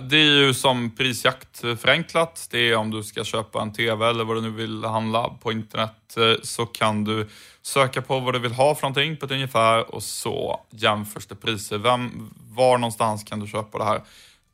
Det 0.00 0.16
är 0.16 0.46
ju 0.46 0.54
som 0.54 0.90
prisjakt 0.96 1.58
förenklat. 1.58 2.48
Det 2.50 2.58
är 2.58 2.76
om 2.76 2.90
du 2.90 3.02
ska 3.02 3.24
köpa 3.24 3.62
en 3.62 3.72
TV 3.72 4.06
eller 4.06 4.24
vad 4.24 4.36
du 4.36 4.40
nu 4.40 4.50
vill 4.50 4.84
handla 4.84 5.28
på 5.28 5.52
internet 5.52 6.16
eh, 6.16 6.42
så 6.42 6.66
kan 6.66 7.04
du 7.04 7.28
söka 7.62 8.02
på 8.02 8.20
vad 8.20 8.34
du 8.34 8.38
vill 8.38 8.52
ha 8.52 8.74
för 8.74 8.82
någonting 8.82 9.16
på 9.16 9.26
ett 9.26 9.32
ungefär 9.32 9.94
och 9.94 10.02
så 10.02 10.60
jämförs 10.70 11.26
det 11.26 11.34
priser. 11.34 11.78
Vem, 11.78 12.30
var 12.54 12.78
någonstans 12.78 13.24
kan 13.24 13.40
du 13.40 13.46
köpa 13.46 13.78
det 13.78 13.84
här 13.84 14.02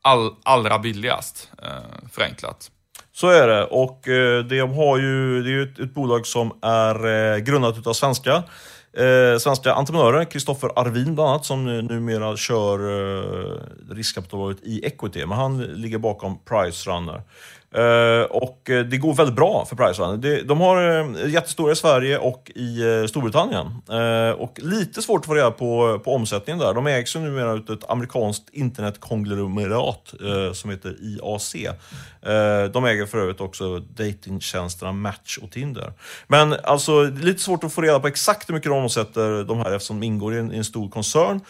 all, 0.03 0.35
allra 0.43 0.79
billigast 0.79 1.51
eh, 1.63 2.09
förenklat? 2.13 2.71
Så 3.15 3.29
är 3.29 3.49
det. 3.49 3.65
Och 3.65 4.09
eh, 4.09 4.45
de 4.45 4.61
har 4.61 4.99
ju, 4.99 5.43
det 5.43 5.49
är 5.49 5.53
ju 5.53 5.63
ett, 5.63 5.79
ett 5.79 5.95
bolag 5.95 6.27
som 6.27 6.53
är 6.63 7.07
eh, 7.07 7.39
grundat 7.39 7.87
av 7.87 7.93
svenska 7.93 8.43
eh, 8.93 9.39
svenska 9.39 9.73
entreprenörer, 9.73 10.25
Kristoffer 10.25 10.71
Arvin 10.77 11.15
bland 11.15 11.31
annat, 11.31 11.45
som 11.45 11.65
numera 11.65 12.37
kör 12.37 12.79
eh, 12.79 13.95
riskkapitalbolaget 13.95 14.63
i 14.63 14.87
Equity, 14.87 15.27
men 15.27 15.39
han 15.39 15.59
ligger 15.63 15.99
bakom 15.99 16.39
Pricerunner. 16.45 17.15
Eh, 17.17 17.23
Eh, 17.75 18.23
och 18.23 18.71
eh, 18.71 18.85
det 18.85 18.97
går 18.97 19.15
väldigt 19.15 19.37
bra 19.37 19.65
för 19.65 19.77
Priceline. 19.77 20.47
De 20.47 20.61
har 20.61 21.01
eh, 21.01 21.31
jättestora 21.31 21.73
i 21.73 21.77
Sverige 21.77 22.19
och 22.19 22.51
i 22.55 23.07
Storbritannien. 23.09 23.67
Och 24.37 24.59
lite 24.63 25.03
svårt 25.03 25.21
att 25.21 25.27
få 25.27 25.35
reda 25.35 25.51
på, 25.51 26.01
på 26.05 26.15
omsättningen 26.15 26.59
där. 26.59 26.75
De 26.75 26.87
ägs 26.87 27.17
ju 27.17 27.21
numera 27.21 27.51
av 27.51 27.59
ett 27.59 27.91
amerikanskt 27.91 28.49
internetkonglomerat 28.53 30.15
som 30.53 30.71
heter 30.71 30.97
IAC. 31.01 31.57
De 32.73 32.85
äger 32.85 33.07
för 33.07 33.19
övrigt 33.19 33.41
också 33.41 33.79
datingtjänsterna 33.79 34.93
Match 34.93 35.39
och 35.43 35.51
Tinder. 35.51 35.93
Men 36.27 36.55
alltså, 36.65 37.05
det 37.05 37.23
är 37.23 37.25
lite 37.25 37.43
svårt 37.43 37.65
att 37.65 37.73
få 37.73 37.81
reda 37.81 38.01
på 38.01 38.09
exakt 38.09 38.49
hur 38.49 38.55
mycket 38.55 38.71
de 38.71 38.83
omsätter 38.83 39.45
de 39.45 39.59
här 39.59 39.73
eftersom 39.73 40.01
de 40.01 40.07
ingår 40.07 40.35
i 40.35 40.39
en, 40.39 40.53
i 40.53 40.57
en 40.57 40.65
stor 40.65 40.91
koncern. 40.91 41.41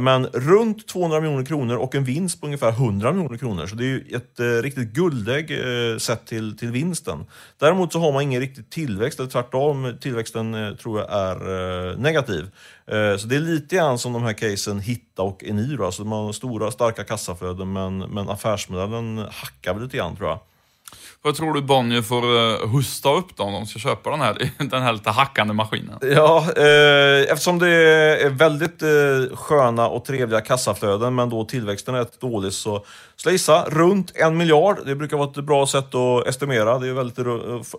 Men 0.00 0.26
runt 0.26 0.88
200 0.88 1.20
miljoner 1.20 1.44
kronor 1.44 1.76
och 1.76 1.94
en 1.94 2.04
vinst 2.04 2.40
på 2.40 2.46
ungefär 2.46 2.70
100 2.70 3.12
miljoner 3.12 3.38
kronor. 3.38 3.66
Så 3.66 3.76
det 3.76 3.84
är 3.84 3.88
ju 3.88 4.04
ett 4.16 4.62
riktigt 4.64 4.88
guldägg 4.88 5.45
eh, 5.50 5.98
sett 5.98 6.26
till, 6.26 6.56
till 6.56 6.70
vinsten. 6.70 7.26
Däremot 7.58 7.92
så 7.92 7.98
har 7.98 8.12
man 8.12 8.22
ingen 8.22 8.40
riktig 8.40 8.70
tillväxt, 8.70 9.18
eller 9.18 9.30
tvärtom, 9.30 9.96
tillväxten 10.00 10.54
eh, 10.54 10.74
tror 10.74 11.00
jag 11.00 11.12
är 11.12 11.90
eh, 11.90 11.98
negativ. 11.98 12.50
Eh, 12.86 13.16
så 13.16 13.26
det 13.26 13.36
är 13.36 13.40
lite 13.40 13.76
grann 13.76 13.98
som 13.98 14.12
de 14.12 14.22
här 14.22 14.32
casen 14.32 14.80
Hitta 14.80 15.22
och 15.22 15.44
Eniro. 15.44 15.84
Alltså 15.84 16.04
man 16.04 16.24
har 16.24 16.32
stora 16.32 16.70
starka 16.70 17.04
kassaflöden 17.04 17.72
men, 17.72 17.98
men 17.98 18.28
affärsmodellen 18.28 19.18
hackar 19.18 19.74
väl 19.74 19.82
lite 19.82 19.96
grann 19.96 20.16
tror 20.16 20.28
jag. 20.28 20.38
Vad 21.26 21.34
tror 21.34 21.52
du 21.52 21.62
Bonnier 21.62 22.02
får 22.02 22.22
eh, 22.22 22.68
hosta 22.68 22.76
husta 22.76 23.12
upp 23.12 23.36
då 23.36 23.42
om 23.42 23.52
de 23.52 23.66
ska 23.66 23.78
köpa 23.78 24.10
den 24.10 24.20
här, 24.20 24.50
den 24.70 24.82
här 24.82 24.92
lite 24.92 25.10
hackande 25.10 25.54
maskinen? 25.54 25.98
Ja, 26.02 26.44
eh, 26.56 27.32
eftersom 27.32 27.58
det 27.58 27.68
är 27.68 28.30
väldigt 28.30 28.82
eh, 28.82 29.36
sköna 29.36 29.88
och 29.88 30.04
trevliga 30.04 30.40
kassaflöden 30.40 31.14
men 31.14 31.30
då 31.30 31.44
tillväxten 31.44 31.94
är 31.94 31.98
rätt 31.98 32.20
dålig 32.20 32.52
så 32.52 32.84
skulle 33.16 33.30
jag 33.30 33.34
gissa 33.34 33.64
runt 33.68 34.12
en 34.14 34.36
miljard. 34.36 34.78
Det 34.86 34.94
brukar 34.94 35.16
vara 35.16 35.30
ett 35.30 35.44
bra 35.44 35.66
sätt 35.66 35.94
att 35.94 36.26
estimera. 36.26 36.78
Det 36.78 36.88
är 36.88 36.92
väldigt 36.92 37.18
eh, 37.18 37.24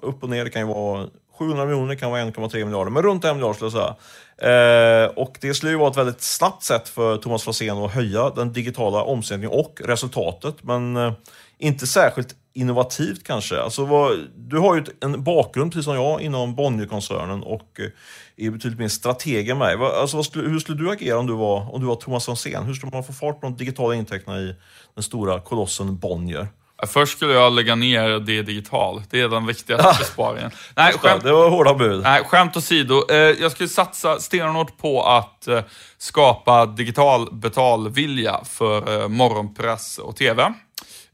upp 0.01 0.23
och 0.23 0.29
ner. 0.29 0.43
Det 0.43 0.49
kan 0.49 0.61
ju 0.61 0.67
vara 0.67 1.07
700 1.37 1.65
miljoner, 1.65 1.89
det 1.89 1.95
kan 1.95 2.11
vara 2.11 2.21
1,3 2.21 2.65
miljarder, 2.65 2.91
men 2.91 3.03
runt 3.03 3.25
en 3.25 3.35
miljard 3.35 3.55
skulle 3.55 3.71
jag 3.71 3.95
säga. 4.37 5.05
Eh, 5.05 5.09
och 5.15 5.37
det 5.41 5.53
skulle 5.53 5.71
ju 5.71 5.77
vara 5.77 5.91
ett 5.91 5.97
väldigt 5.97 6.21
snabbt 6.21 6.63
sätt 6.63 6.89
för 6.89 7.17
Thomas 7.17 7.43
Franzén 7.43 7.77
att 7.77 7.93
höja 7.93 8.29
den 8.29 8.53
digitala 8.53 9.03
omsättningen 9.03 9.59
och 9.59 9.81
resultatet, 9.85 10.55
men 10.63 10.97
eh, 10.97 11.13
inte 11.57 11.87
särskilt 11.87 12.35
innovativt 12.57 13.23
kanske. 13.23 13.61
Alltså 13.61 13.85
vad, 13.85 14.19
du 14.35 14.57
har 14.57 14.75
ju 14.75 14.83
en 15.01 15.23
bakgrund, 15.23 15.71
precis 15.71 15.85
som 15.85 15.95
jag, 15.95 16.21
inom 16.21 16.55
Bonnierkoncernen 16.55 17.43
och 17.43 17.79
eh, 17.79 18.45
är 18.45 18.51
betydligt 18.51 18.79
mer 18.79 18.87
strateg 18.87 19.49
än 19.49 19.57
mig. 19.57 19.75
Alltså, 19.75 20.23
skulle, 20.23 20.49
hur 20.49 20.59
skulle 20.59 20.77
du 20.77 20.91
agera 20.91 21.17
om 21.19 21.27
du 21.27 21.33
var, 21.33 21.75
om 21.75 21.81
du 21.81 21.87
var 21.87 21.95
Thomas 21.95 22.25
Franzén? 22.25 22.63
Hur 22.63 22.73
skulle 22.73 22.91
man 22.91 23.03
få 23.03 23.13
fart 23.13 23.41
på 23.41 23.47
de 23.47 23.57
digitala 23.57 23.95
intäkterna 23.95 24.39
i 24.39 24.55
den 24.95 25.03
stora 25.03 25.39
kolossen 25.39 25.97
Bonnier? 25.97 26.47
Först 26.87 27.17
skulle 27.17 27.33
jag 27.33 27.53
lägga 27.53 27.75
ner 27.75 28.09
det 28.09 28.41
digital. 28.41 29.03
Det 29.09 29.21
är 29.21 29.29
den 29.29 29.45
viktigaste 29.45 29.95
besparingen. 29.99 30.51
Nej, 30.75 30.93
skämt, 30.93 31.23
Det 31.23 31.31
var 31.31 31.49
hårda 31.49 31.73
bud. 31.73 32.03
Nej, 32.03 32.23
skämt 32.23 32.57
åsido. 32.57 33.05
Eh, 33.09 33.15
jag 33.15 33.51
skulle 33.51 33.69
satsa 33.69 34.19
stenhårt 34.19 34.77
på 34.77 35.03
att 35.03 35.47
eh, 35.47 35.61
skapa 35.97 36.65
digital 36.65 37.29
betalvilja 37.31 38.41
för 38.43 39.07
morgonpress 39.07 39.97
och 39.97 40.15
TV. 40.15 40.53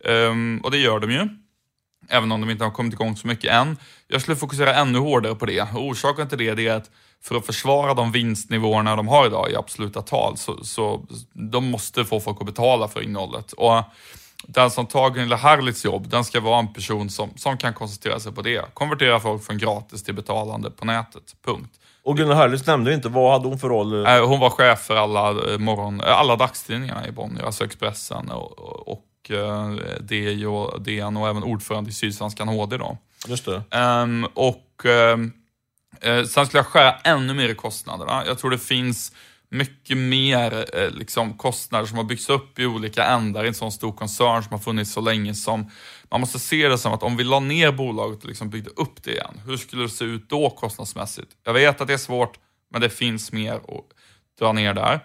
Ehm, 0.06 0.62
och 0.64 0.72
det 0.72 0.78
gör 0.78 1.00
de 1.00 1.12
ju. 1.12 1.28
Även 2.10 2.32
om 2.32 2.42
de 2.42 2.50
inte 2.50 2.64
har 2.64 2.72
kommit 2.72 2.94
igång 2.94 3.18
så 3.18 3.28
mycket 3.28 3.52
än. 3.52 3.78
Jag 4.08 4.22
skulle 4.22 4.38
fokusera 4.38 4.76
ännu 4.76 5.00
hårdare 5.00 5.36
på 5.36 5.46
det. 5.46 5.62
Och 5.62 5.86
orsaken 5.86 6.30
till 6.30 6.38
det, 6.38 6.68
är 6.68 6.76
att 6.76 6.92
för 7.24 7.36
att 7.36 7.46
försvara 7.46 7.94
de 7.94 8.12
vinstnivåerna 8.12 8.96
de 8.96 9.08
har 9.08 9.26
idag 9.26 9.52
i 9.52 9.56
absoluta 9.56 10.02
tal, 10.02 10.38
så, 10.38 10.64
så 10.64 11.06
de 11.34 11.72
måste 11.72 12.06
få 12.06 12.20
folk 12.20 12.38
att 12.40 12.46
betala 12.46 12.88
för 12.88 13.02
innehållet. 13.02 13.52
Och 13.52 13.84
den 14.48 14.72
som 14.72 14.86
tar 14.86 15.10
Gunilla 15.10 15.36
Herlitz 15.36 15.86
jobb, 15.86 16.10
den 16.10 16.24
ska 16.24 16.40
vara 16.40 16.60
en 16.60 16.74
person 16.74 17.10
som, 17.10 17.30
som 17.36 17.58
kan 17.58 17.74
koncentrera 17.74 18.20
sig 18.20 18.32
på 18.32 18.42
det. 18.42 18.74
Konvertera 18.74 19.20
folk 19.20 19.44
från 19.44 19.58
gratis 19.58 20.04
till 20.04 20.14
betalande 20.14 20.72
på 20.72 20.86
nätet. 20.86 21.36
Punkt. 21.46 21.80
Och 22.04 22.18
Gunnar 22.18 22.36
Herlitz 22.36 22.68
nämnde 22.68 22.94
inte, 22.94 23.10
vad 23.10 23.32
hade 23.32 23.48
hon 23.48 23.60
för 23.60 23.70
roll? 23.70 24.06
Eh, 24.06 24.28
Hon 24.28 24.40
var 24.40 24.50
chef 24.50 24.80
för 24.80 24.96
alla, 24.96 25.30
eh, 25.30 25.58
morgon, 25.58 26.02
eh, 26.02 26.20
alla 26.20 26.36
dagstidningarna 26.36 27.08
i 27.08 27.12
Bonnier, 27.12 27.46
alltså 27.46 27.66
Expressen 27.66 28.32
och, 28.32 28.60
och, 28.60 29.02
och 29.30 29.32
eh, 29.32 29.72
DI 30.00 30.46
och 30.46 30.82
DN 30.82 31.18
och 31.18 31.30
även 31.30 31.44
ordförande 31.44 31.90
i 31.90 31.94
Sydsvenskan 31.94 32.48
HD. 32.48 32.78
Då. 32.78 32.98
Just 33.28 33.46
det. 33.46 33.64
Ehm, 33.72 34.28
och 34.34 34.86
ehm, 34.86 35.32
eh, 36.02 36.24
sen 36.24 36.46
skulle 36.46 36.60
jag 36.60 36.68
skära 36.68 36.96
ännu 37.04 37.34
mer 37.34 37.50
i 37.50 37.56
kostnaderna. 37.56 38.24
Jag 38.26 38.40
tror 38.40 38.52
det 38.52 38.58
finns 38.58 39.12
mycket 39.50 39.98
mer 39.98 40.66
eh, 40.74 40.90
liksom, 40.90 41.38
kostnader 41.38 41.86
som 41.86 41.98
har 41.98 42.04
byggts 42.04 42.30
upp 42.30 42.60
i 42.60 42.66
olika 42.66 43.06
ändar 43.06 43.44
i 43.44 43.48
en 43.48 43.54
sån 43.54 43.72
stor 43.72 43.92
koncern 43.92 44.44
som 44.44 44.52
har 44.52 44.60
funnits 44.60 44.92
så 44.92 45.02
länge 45.02 45.34
som 45.34 45.72
man 46.10 46.20
måste 46.20 46.40
se 46.40 46.68
det 46.68 46.78
som 46.78 46.94
att 46.94 47.04
om 47.04 47.18
vi 47.18 47.24
la 47.24 47.40
ner 47.40 47.72
bolaget 47.72 48.24
och 48.24 48.30
liksom 48.30 48.50
byggde 48.50 48.70
upp 48.70 49.04
det 49.04 49.12
igen, 49.12 49.42
hur 49.46 49.58
skulle 49.58 49.82
det 49.84 49.90
se 49.90 50.06
ut 50.06 50.30
då 50.30 50.50
kostnadsmässigt? 50.50 51.32
Jag 51.44 51.54
vet 51.54 51.82
att 51.82 51.88
det 51.88 51.94
är 51.94 51.98
svårt, 51.98 52.40
men 52.72 52.82
det 52.82 52.90
finns 52.90 53.32
mer 53.32 53.54
att 53.54 53.86
dra 54.40 54.52
ner 54.52 54.74
där. 54.74 55.00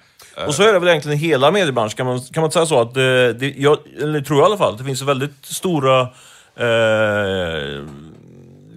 Och 0.47 0.55
så 0.55 0.63
är 0.63 0.73
det 0.73 0.79
väl 0.79 0.89
egentligen 0.89 1.19
i 1.19 1.21
hela 1.21 1.51
mediebranschen, 1.51 1.97
kan 1.97 2.07
man, 2.07 2.21
kan 2.21 2.41
man 2.41 2.45
inte 2.45 2.55
säga 2.55 2.67
så? 2.67 2.81
Att 2.81 2.95
det, 2.95 3.33
det, 3.33 3.55
jag 3.57 3.79
eller 4.03 4.21
tror 4.21 4.39
jag 4.39 4.45
i 4.45 4.47
alla 4.47 4.59
fall, 4.59 4.73
att 4.73 4.79
det 4.79 4.85
finns 4.85 5.03
väldigt 5.03 5.47
stora... 5.47 6.01
Eh, 6.57 7.85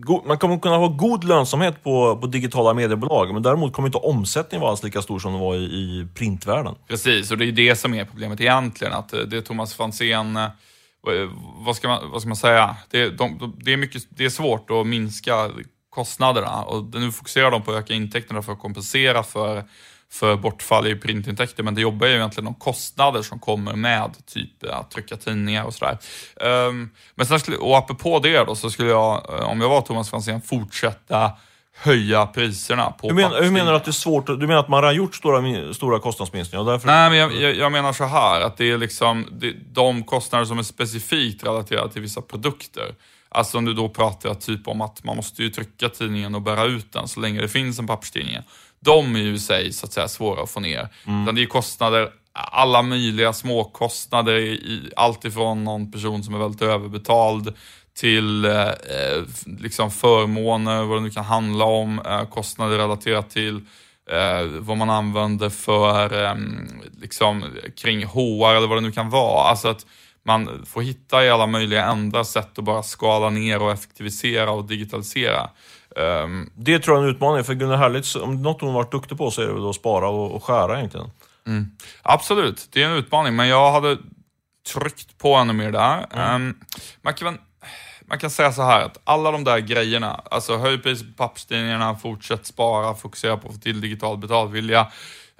go, 0.01 0.23
man 0.27 0.37
kommer 0.37 0.59
kunna 0.59 0.77
ha 0.77 0.87
god 0.87 1.23
lönsamhet 1.23 1.83
på, 1.83 2.17
på 2.17 2.27
digitala 2.27 2.73
mediebolag, 2.73 3.33
men 3.33 3.43
däremot 3.43 3.73
kommer 3.73 3.87
inte 3.87 3.97
omsättningen 3.97 4.61
vara 4.61 4.71
alls 4.71 4.83
lika 4.83 5.01
stor 5.01 5.19
som 5.19 5.31
den 5.31 5.41
var 5.41 5.55
i, 5.55 5.63
i 5.63 6.07
printvärlden. 6.15 6.75
Precis, 6.87 7.31
och 7.31 7.37
det 7.37 7.45
är 7.45 7.51
det 7.51 7.75
som 7.75 7.93
är 7.93 8.05
problemet 8.05 8.41
egentligen. 8.41 8.93
Att 8.93 9.13
eh, 9.13 9.19
det 9.19 9.37
är 9.37 9.41
Thomas 9.41 9.73
Franzén, 9.73 10.37
eh, 10.37 10.49
vad 11.65 11.75
ska 11.75 11.87
man, 11.87 12.11
vad 12.11 12.21
ska 12.21 12.27
man 12.27 12.37
säga? 12.37 12.75
Det, 12.89 13.09
de, 13.09 13.37
de, 13.37 13.59
det, 13.63 13.73
är 13.73 13.77
mycket, 13.77 14.03
det 14.09 14.25
är 14.25 14.29
svårt 14.29 14.71
att 14.71 14.87
minska 14.87 15.49
kostnaderna 15.89 16.63
och 16.63 16.83
nu 16.93 17.11
fokuserar 17.11 17.51
de 17.51 17.61
på 17.61 17.71
att 17.71 17.77
öka 17.77 17.93
intäkterna 17.93 18.41
för 18.41 18.53
att 18.53 18.59
kompensera 18.59 19.23
för, 19.23 19.63
för 20.11 20.35
bortfall 20.35 20.87
i 20.87 20.95
printintäkter. 20.95 21.63
Men 21.63 21.75
det 21.75 21.81
jobbar 21.81 22.07
ju 22.07 22.13
egentligen 22.13 22.47
om 22.47 22.55
kostnader 22.55 23.21
som 23.21 23.39
kommer 23.39 23.75
med 23.75 24.25
typ 24.25 24.63
att 24.69 24.91
trycka 24.91 25.17
tidningar 25.17 25.63
och 25.63 25.73
sådär. 25.73 25.97
Um, 26.67 26.89
men 27.15 27.25
sen 27.25 27.39
och 27.59 27.77
apropå 27.77 28.19
det 28.19 28.43
då 28.43 28.55
så 28.55 28.69
skulle 28.69 28.89
jag, 28.89 29.39
eh, 29.39 29.49
om 29.49 29.61
jag 29.61 29.69
var 29.69 29.81
Thomas 29.81 30.09
Franzén, 30.09 30.41
fortsätta 30.41 31.31
höja 31.73 32.25
priserna 32.25 32.91
på 32.91 33.07
Hur, 33.07 33.15
men, 33.15 33.43
hur 33.43 33.51
menar 33.51 33.71
du 33.71 33.77
att 33.77 33.85
det 33.85 33.91
är 33.91 33.93
svårt? 33.93 34.27
Du 34.27 34.47
menar 34.47 34.59
att 34.59 34.67
man 34.67 34.81
redan 34.81 34.95
gjort 34.95 35.15
stora, 35.15 35.73
stora 35.73 35.99
kostnadsminskningar? 35.99 36.65
Därför... 36.65 36.87
Nej, 36.87 37.09
men 37.09 37.19
jag, 37.19 37.35
jag, 37.35 37.55
jag 37.55 37.71
menar 37.71 37.93
så 37.93 38.05
här 38.05 38.41
att 38.41 38.57
det 38.57 38.71
är 38.71 38.77
liksom 38.77 39.27
det, 39.31 39.53
de 39.73 40.03
kostnader 40.03 40.45
som 40.45 40.59
är 40.59 40.63
specifikt 40.63 41.43
relaterade 41.43 41.93
till 41.93 42.01
vissa 42.01 42.21
produkter. 42.21 42.95
Alltså 43.29 43.57
om 43.57 43.65
du 43.65 43.73
då 43.73 43.89
pratar 43.89 44.33
typ 44.33 44.67
om 44.67 44.81
att 44.81 45.03
man 45.03 45.15
måste 45.15 45.43
ju 45.43 45.49
trycka 45.49 45.89
tidningen 45.89 46.35
och 46.35 46.41
bära 46.41 46.65
ut 46.65 46.93
den 46.93 47.07
så 47.07 47.19
länge 47.19 47.41
det 47.41 47.47
finns 47.47 47.79
en 47.79 47.87
papperstidning. 47.87 48.37
De 48.85 49.15
är 49.15 49.19
ju 49.19 49.33
i 49.33 49.39
sig 49.39 49.73
så 49.73 49.85
att 49.85 49.93
säga 49.93 50.07
svåra 50.07 50.43
att 50.43 50.49
få 50.49 50.59
ner. 50.59 50.87
Utan 51.23 51.35
det 51.35 51.41
är 51.41 51.45
kostnader, 51.45 52.09
alla 52.33 52.81
möjliga 52.81 53.33
småkostnader, 53.33 54.35
i, 54.35 54.51
i, 54.51 54.91
allt 54.95 55.25
ifrån 55.25 55.63
någon 55.63 55.91
person 55.91 56.23
som 56.23 56.33
är 56.33 56.39
väldigt 56.39 56.61
överbetald 56.61 57.53
till 57.93 58.45
eh, 58.45 58.61
eh, 58.67 59.23
liksom 59.59 59.91
förmåner, 59.91 60.83
vad 60.83 60.97
det 60.97 61.01
nu 61.01 61.09
kan 61.09 61.25
handla 61.25 61.65
om, 61.65 61.99
eh, 62.05 62.25
kostnader 62.25 62.77
relaterat 62.77 63.29
till 63.29 63.55
eh, 64.11 64.43
vad 64.59 64.77
man 64.77 64.89
använder 64.89 65.49
för 65.49 66.23
eh, 66.23 66.35
liksom, 67.01 67.43
kring 67.77 68.05
HR 68.05 68.55
eller 68.55 68.67
vad 68.67 68.77
det 68.77 68.81
nu 68.81 68.91
kan 68.91 69.09
vara. 69.09 69.49
Alltså 69.49 69.67
att 69.67 69.85
man 70.23 70.65
får 70.65 70.81
hitta 70.81 71.25
i 71.25 71.29
alla 71.29 71.47
möjliga 71.47 71.85
andra 71.85 72.23
sätt 72.23 72.57
att 72.57 72.65
bara 72.65 72.83
skala 72.83 73.29
ner 73.29 73.61
och 73.61 73.71
effektivisera 73.71 74.51
och 74.51 74.65
digitalisera. 74.65 75.49
Ehm, 75.95 76.49
Det 76.55 76.79
tror 76.79 76.97
jag 76.97 77.03
är 77.03 77.07
en 77.09 77.15
utmaning, 77.15 77.43
för 77.43 77.53
Gunnar 77.53 77.77
Herlitz, 77.77 78.15
om 78.15 78.41
något 78.41 78.61
hon 78.61 78.73
varit 78.73 78.91
duktig 78.91 79.17
på 79.17 79.31
så 79.31 79.41
är 79.41 79.47
det 79.47 79.53
väl 79.53 79.69
att 79.69 79.75
spara 79.75 80.09
och, 80.09 80.31
och 80.31 80.43
skära 80.43 80.77
egentligen. 80.77 81.11
absolut, 82.01 82.67
det 82.71 82.83
är 82.83 82.89
en 82.89 82.97
utmaning, 82.97 83.35
men 83.35 83.47
jag 83.47 83.71
hade 83.71 83.97
tryckt 84.73 85.17
på 85.17 85.35
ännu 85.35 85.53
mer 85.53 85.71
där. 85.71 86.05
Ehm, 86.11 86.55
man, 87.01 87.13
kan, 87.13 87.37
man 88.01 88.19
kan 88.19 88.29
säga 88.29 88.51
så 88.53 88.61
här 88.61 88.81
att 88.81 88.99
alla 89.03 89.31
de 89.31 89.43
där 89.43 89.59
grejerna, 89.59 90.21
alltså 90.31 90.57
höj 90.57 90.77
pris 90.77 91.01
på 91.01 91.13
papperstidningarna, 91.17 91.95
fortsätt 91.95 92.45
spara, 92.45 92.95
fokusera 92.95 93.37
på 93.37 93.47
att 93.47 93.53
få 93.53 93.59
till 93.59 93.81
digital 93.81 94.17
betalvilja. 94.17 94.91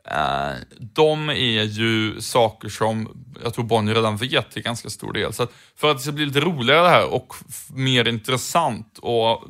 Eh, 0.05 0.51
de 0.79 1.29
är 1.29 1.63
ju 1.63 2.22
saker 2.22 2.70
som 2.70 3.24
jag 3.43 3.53
tror 3.53 3.65
Bonnier 3.65 3.96
redan 3.96 4.17
vet 4.17 4.51
till 4.51 4.63
ganska 4.63 4.89
stor 4.89 5.13
del. 5.13 5.34
Så 5.34 5.43
att 5.43 5.51
för 5.75 5.91
att 5.91 5.98
det 5.98 6.03
ska 6.03 6.12
bli 6.12 6.25
lite 6.25 6.39
roligare 6.39 6.81
det 6.81 6.89
här 6.89 7.13
och 7.13 7.34
mer 7.70 8.08
intressant 8.08 9.00
och 9.01 9.43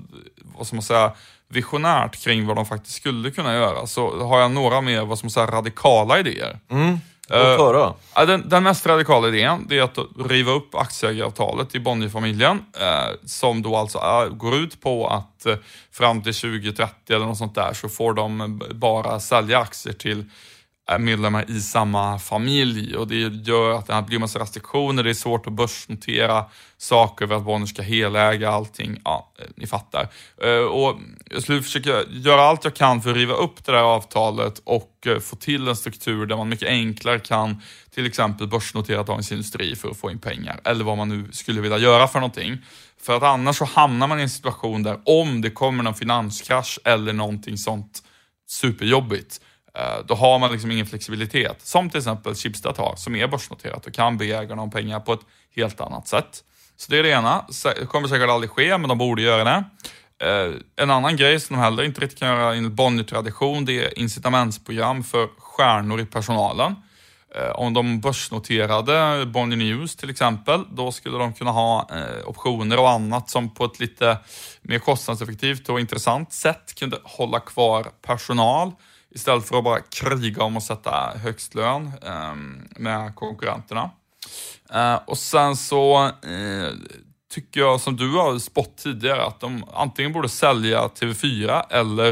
vad 0.58 0.67
ska 0.67 0.75
man 0.75 0.84
säga, 0.84 1.12
visionärt 1.48 2.24
kring 2.24 2.48
vad 2.48 2.55
de 2.55 2.65
faktiskt 2.65 2.96
skulle 2.96 3.31
kunna 3.31 3.53
göra 3.53 3.88
så 3.88 4.25
har 4.25 4.39
jag 4.39 4.51
några 4.51 4.81
mer 4.81 5.05
vad 5.05 5.17
ska 5.17 5.25
man 5.25 5.31
säga, 5.31 5.46
radikala 5.46 6.20
idéer. 6.20 6.60
Höra. 7.29 7.93
Ja, 8.15 8.25
den, 8.25 8.50
den 8.50 8.63
mest 8.63 8.86
radikala 8.86 9.27
idén 9.27 9.65
det 9.70 9.77
är 9.77 9.84
att 9.84 9.98
riva 10.25 10.51
upp 10.51 10.75
aktieägaravtalet 10.75 11.75
i 11.75 11.79
Bonnierfamiljen 11.79 12.65
eh, 12.79 13.15
som 13.25 13.62
då 13.62 13.75
alltså 13.75 13.98
eh, 13.98 14.36
går 14.36 14.55
ut 14.55 14.81
på 14.81 15.08
att 15.08 15.46
eh, 15.46 15.55
fram 15.91 16.22
till 16.22 16.34
2030 16.34 17.15
eller 17.15 17.25
något 17.25 17.38
sånt 17.38 17.55
där 17.55 17.74
så 17.74 17.89
får 17.89 18.13
de 18.13 18.62
bara 18.72 19.20
sälja 19.20 19.60
aktier 19.60 19.93
till 19.93 20.25
är 20.88 21.00
medlemmar 21.00 21.52
i 21.52 21.62
samma 21.62 22.20
familj 22.20 22.96
och 22.96 23.08
det 23.08 23.16
gör 23.16 23.72
att 23.72 23.88
det 23.88 24.04
blir 24.08 24.20
massa 24.20 24.40
restriktioner, 24.40 25.04
det 25.04 25.10
är 25.10 25.14
svårt 25.14 25.48
att 25.48 25.54
börsnotera 25.54 26.46
saker 26.78 27.28
för 27.28 27.36
att 27.36 27.44
Bonnier 27.44 27.68
ska 27.68 27.82
heläga 27.82 28.52
allting. 28.52 29.02
Ja, 29.04 29.34
eh, 29.40 29.46
ni 29.56 29.68
fattar. 29.68 30.08
Eh, 30.44 30.50
och 30.50 31.00
jag 31.30 31.44
skulle 31.44 31.62
försöka 31.62 32.04
göra 32.10 32.42
allt 32.42 32.64
jag 32.64 32.74
kan 32.74 33.02
för 33.02 33.10
att 33.10 33.16
riva 33.16 33.34
upp 33.34 33.66
det 33.66 33.72
där 33.72 33.80
avtalet 33.80 34.62
och 34.64 35.08
eh, 35.08 35.20
få 35.20 35.36
till 35.36 35.68
en 35.68 35.76
struktur 35.76 36.26
där 36.26 36.38
man 36.38 36.50
mycket 36.50 36.68
enklare 36.68 37.20
kan 37.20 37.62
till 37.94 38.06
exempel 38.06 38.48
börsnotera 38.48 39.04
Dagens 39.04 39.32
Industri 39.32 39.76
för 39.76 39.90
att 39.90 39.98
få 39.98 40.12
in 40.12 40.20
pengar 40.20 40.60
eller 40.64 40.84
vad 40.84 40.98
man 40.98 41.10
nu 41.10 41.32
skulle 41.32 41.62
vilja 41.62 41.78
göra 41.78 42.08
för 42.08 42.20
någonting. 42.20 42.58
För 43.02 43.18
att 43.18 43.24
annars 43.24 43.58
så 43.58 43.66
hamnar 43.66 44.08
man 44.08 44.20
i 44.20 44.22
en 44.22 44.30
situation 44.30 44.84
där 44.84 45.00
om 45.06 45.42
det 45.42 45.50
kommer 45.50 45.84
någon 45.84 45.96
finanskrasch 45.96 46.80
eller 46.84 47.14
någonting 47.14 47.58
sånt 47.58 48.04
superjobbigt 48.48 49.42
Eh, 49.78 50.06
då 50.06 50.16
har 50.16 50.40
man 50.40 50.51
liksom 50.51 50.72
ingen 50.72 50.86
flexibilitet. 50.86 51.62
Som 51.62 51.90
till 51.90 51.98
exempel 51.98 52.36
Schibsted 52.36 52.78
har, 52.78 52.96
som 52.96 53.16
är 53.16 53.28
börsnoterat 53.28 53.88
och 53.88 53.94
kan 53.94 54.18
be 54.18 54.25
ägarna 54.25 54.62
om 54.62 54.72
pengar 54.72 55.00
på 55.00 55.13
ett 55.13 55.25
helt 55.56 55.82
annat 55.82 56.08
sätt. 56.08 56.44
Så 56.78 56.92
det 56.92 57.00
är 57.00 57.04
det 57.04 57.10
ena. 57.10 57.46
Det 57.63 57.86
kommer 57.86 58.08
säkert 58.08 58.30
aldrig 58.30 58.50
ske, 58.50 58.78
men 58.78 58.90
de 58.90 58.98
borde 58.98 59.22
göra 59.22 59.44
det. 59.44 59.63
Eh, 60.28 60.54
en 60.75 60.92
annan 60.92 61.18
grej 61.18 61.40
som 61.40 61.56
de 61.56 61.62
heller 61.62 61.84
inte 61.84 62.01
riktigt 62.01 62.20
kan 62.20 62.28
göra 62.28 62.56
enligt 62.56 62.72
Bonnier-tradition, 62.72 63.66
det 63.66 63.86
är 63.86 64.00
incitamentsprogram 64.00 65.04
för 65.04 65.28
stjärnor 65.38 66.00
i 66.00 66.06
personalen. 66.06 66.75
Eh, 67.36 67.51
om 67.51 67.74
de 67.74 68.01
börsnoterade 68.01 69.25
Bonnier 69.25 69.58
News 69.58 69.96
till 69.96 70.10
exempel, 70.10 70.63
då 70.72 70.92
skulle 70.92 71.18
de 71.18 71.34
kunna 71.34 71.51
ha 71.51 71.90
optioner 72.25 72.80
och 72.80 72.90
annat 72.90 73.30
som 73.30 73.54
på 73.54 73.66
ett 73.66 73.80
lite 73.80 74.18
mer 74.62 74.80
kostnadseffektivt 74.80 75.70
och 75.70 75.80
intressant 75.80 76.34
sätt 76.34 76.75
kunde 76.75 76.98
hålla 77.04 77.40
kvar 77.40 77.88
personal 78.01 78.72
Istället 79.12 79.48
för 79.48 79.58
att 79.58 79.63
bara 79.63 79.80
kriga 79.80 80.44
om 80.44 80.58
att 80.58 80.63
sätta 80.63 81.13
högst 81.18 81.56
lön 81.56 81.91
eh, 82.01 82.36
med 82.82 83.15
konkurrenterna. 83.15 83.89
Eh, 84.74 85.00
och 85.06 85.18
sen 85.18 85.56
så 85.56 86.06
eh, 86.06 86.70
tycker 87.32 87.60
jag, 87.60 87.82
som 87.82 87.98
du 87.98 88.12
har 88.12 88.39
spått 88.39 88.77
tidigare, 88.77 89.25
att 89.25 89.39
de 89.39 89.63
antingen 89.74 90.13
borde 90.13 90.30
sälja 90.30 90.88
TV4 90.88 91.63
eller 91.70 92.10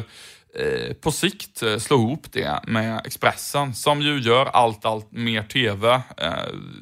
eh, 0.55 0.93
på 0.93 1.11
sikt 1.11 1.63
eh, 1.63 1.77
slå 1.77 1.97
ihop 1.97 2.31
det 2.31 2.59
med 2.67 3.01
Expressen 3.05 3.75
som 3.75 4.01
ju 4.01 4.19
gör 4.19 4.45
allt, 4.45 4.85
allt 4.85 5.11
mer 5.11 5.43
TV, 5.43 6.01
eh, 6.17 6.33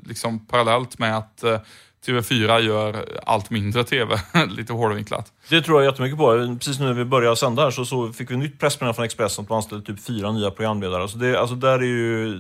liksom 0.06 0.48
parallellt 0.48 1.00
med 1.00 1.18
att 1.18 1.44
eh, 1.44 1.60
TV4 2.06 2.60
gör 2.60 3.20
allt 3.26 3.50
mindre 3.50 3.84
TV, 3.84 4.20
lite 4.48 4.74
hårdvinklat. 4.74 5.34
Det 5.50 5.62
tror 5.62 5.82
jag 5.82 5.92
jättemycket 5.92 6.18
på. 6.18 6.58
Precis 6.60 6.80
nu 6.80 6.86
när 6.86 6.94
vi 6.94 7.06
började 7.06 7.36
sända 7.36 7.64
här 7.64 7.72
så, 7.72 7.86
så 7.86 8.14
fick 8.14 8.32
vi 8.32 8.38
nytt 8.38 8.60
pressmeddelande 8.60 8.96
från 8.96 9.06
Expressen 9.06 9.44
att 9.44 9.50
man 9.50 9.58
anställde 9.58 9.86
typ 9.86 10.06
fyra 10.06 10.32
nya 10.32 10.52
programledare. 10.52 11.08
Så 11.08 11.18
det, 11.18 11.40
alltså 11.40 11.56
där 11.56 11.80
är 11.80 11.84
ju, 11.84 12.38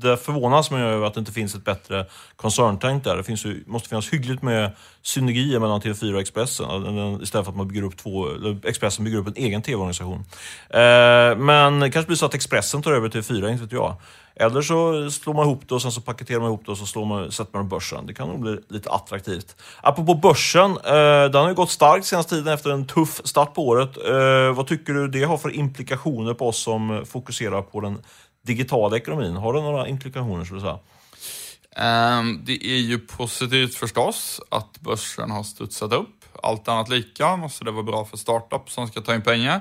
där 0.00 0.16
förvånas 0.16 0.70
man 0.70 0.80
ju 0.80 0.86
över 0.86 1.06
att 1.06 1.14
det 1.14 1.20
inte 1.20 1.32
finns 1.32 1.54
ett 1.54 1.64
bättre 1.64 2.06
koncerntänk 2.36 3.04
där. 3.04 3.16
Det 3.16 3.22
finns 3.22 3.44
ju, 3.44 3.64
måste 3.66 3.88
finnas 3.88 4.12
hyggligt 4.12 4.42
med 4.42 4.72
synergier 5.02 5.58
mellan 5.58 5.80
TV4 5.80 6.14
och 6.14 6.20
Expressen 6.20 6.66
eh, 6.98 7.22
istället 7.22 7.44
för 7.44 7.52
att 7.52 7.56
man 7.56 7.68
bygger 7.68 7.82
upp 7.82 7.96
två, 7.96 8.26
Expressen 8.64 9.04
bygger 9.04 9.18
upp 9.18 9.26
en 9.26 9.36
egen 9.36 9.62
TV-organisation. 9.62 10.24
Eh, 10.70 11.36
men 11.36 11.80
det 11.80 11.90
kanske 11.90 12.06
blir 12.06 12.16
så 12.16 12.26
att 12.26 12.34
Expressen 12.34 12.82
tar 12.82 12.92
över 12.92 13.08
TV4, 13.08 13.50
inte 13.50 13.62
vet 13.62 13.72
jag. 13.72 13.96
Eller 14.40 14.62
så 14.62 15.10
slår 15.10 15.34
man 15.34 15.46
ihop 15.46 15.68
det 15.68 15.74
och 15.74 15.82
sen 15.82 15.92
så 15.92 16.00
paketerar 16.00 16.40
man 16.40 16.48
ihop 16.48 16.62
det 16.66 16.72
och 16.72 16.78
så 16.78 16.86
slår 16.86 17.04
man, 17.04 17.32
sätter 17.32 17.58
man 17.58 17.68
på 17.68 17.76
börsen. 17.76 18.06
Det 18.06 18.14
kan 18.14 18.28
nog 18.28 18.40
bli 18.40 18.58
lite 18.68 18.90
attraktivt. 18.90 19.56
Apropå 19.82 20.14
börsen, 20.14 20.70
eh, 20.70 21.30
den 21.30 21.34
har 21.34 21.48
ju 21.48 21.54
gått 21.54 21.70
starkt 21.70 22.06
senaste 22.06 22.30
tiden 22.30 22.39
efter 22.48 22.70
en 22.70 22.86
tuff 22.86 23.20
start 23.24 23.54
på 23.54 23.66
året. 23.66 23.96
Eh, 23.96 24.54
vad 24.56 24.66
tycker 24.66 24.92
du 24.92 25.08
det 25.08 25.24
har 25.24 25.38
för 25.38 25.50
implikationer 25.50 26.34
på 26.34 26.48
oss 26.48 26.62
som 26.62 27.04
fokuserar 27.06 27.62
på 27.62 27.80
den 27.80 27.98
digitala 28.46 28.96
ekonomin? 28.96 29.36
Har 29.36 29.52
det 29.52 29.60
några 29.60 29.88
implikationer 29.88 30.44
skulle 30.44 30.60
du 30.60 30.64
säga? 30.64 30.78
Um, 31.76 32.42
det 32.44 32.66
är 32.66 32.78
ju 32.78 32.98
positivt 32.98 33.74
förstås 33.74 34.40
att 34.48 34.80
börsen 34.80 35.30
har 35.30 35.42
studsat 35.42 35.92
upp. 35.92 36.24
Allt 36.42 36.68
annat 36.68 36.88
lika 36.88 37.36
måste 37.36 37.64
det 37.64 37.70
vara 37.70 37.82
bra 37.82 38.04
för 38.04 38.16
startups 38.16 38.72
som 38.72 38.88
ska 38.88 39.00
ta 39.00 39.14
in 39.14 39.22
pengar. 39.22 39.60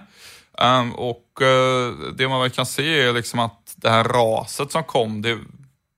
Um, 0.62 0.96
och 0.96 1.40
uh, 1.42 2.14
det 2.18 2.28
man 2.28 2.42
väl 2.42 2.50
kan 2.50 2.66
se 2.66 3.00
är 3.00 3.14
liksom 3.14 3.40
att 3.40 3.74
det 3.76 3.90
här 3.90 4.04
raset 4.04 4.72
som 4.72 4.84
kom, 4.84 5.22
det, 5.22 5.38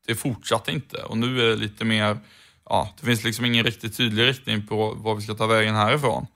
det 0.08 0.16
fortsatte 0.16 0.72
inte. 0.72 0.98
Och 0.98 1.18
nu 1.18 1.42
är 1.42 1.48
det 1.48 1.56
lite 1.56 1.86
mer, 1.86 2.18
ja, 2.70 2.90
det 3.00 3.06
finns 3.06 3.24
liksom 3.24 3.46
ingen 3.46 3.66
riktigt 3.66 3.98
tydlig 3.98 4.28
riktning 4.28 4.68
på 4.68 4.94
vad 4.98 5.16
vi 5.16 5.22
ska 5.22 5.34
ta 5.34 5.48
vägen 5.48 5.76
härifrån. 5.76 6.28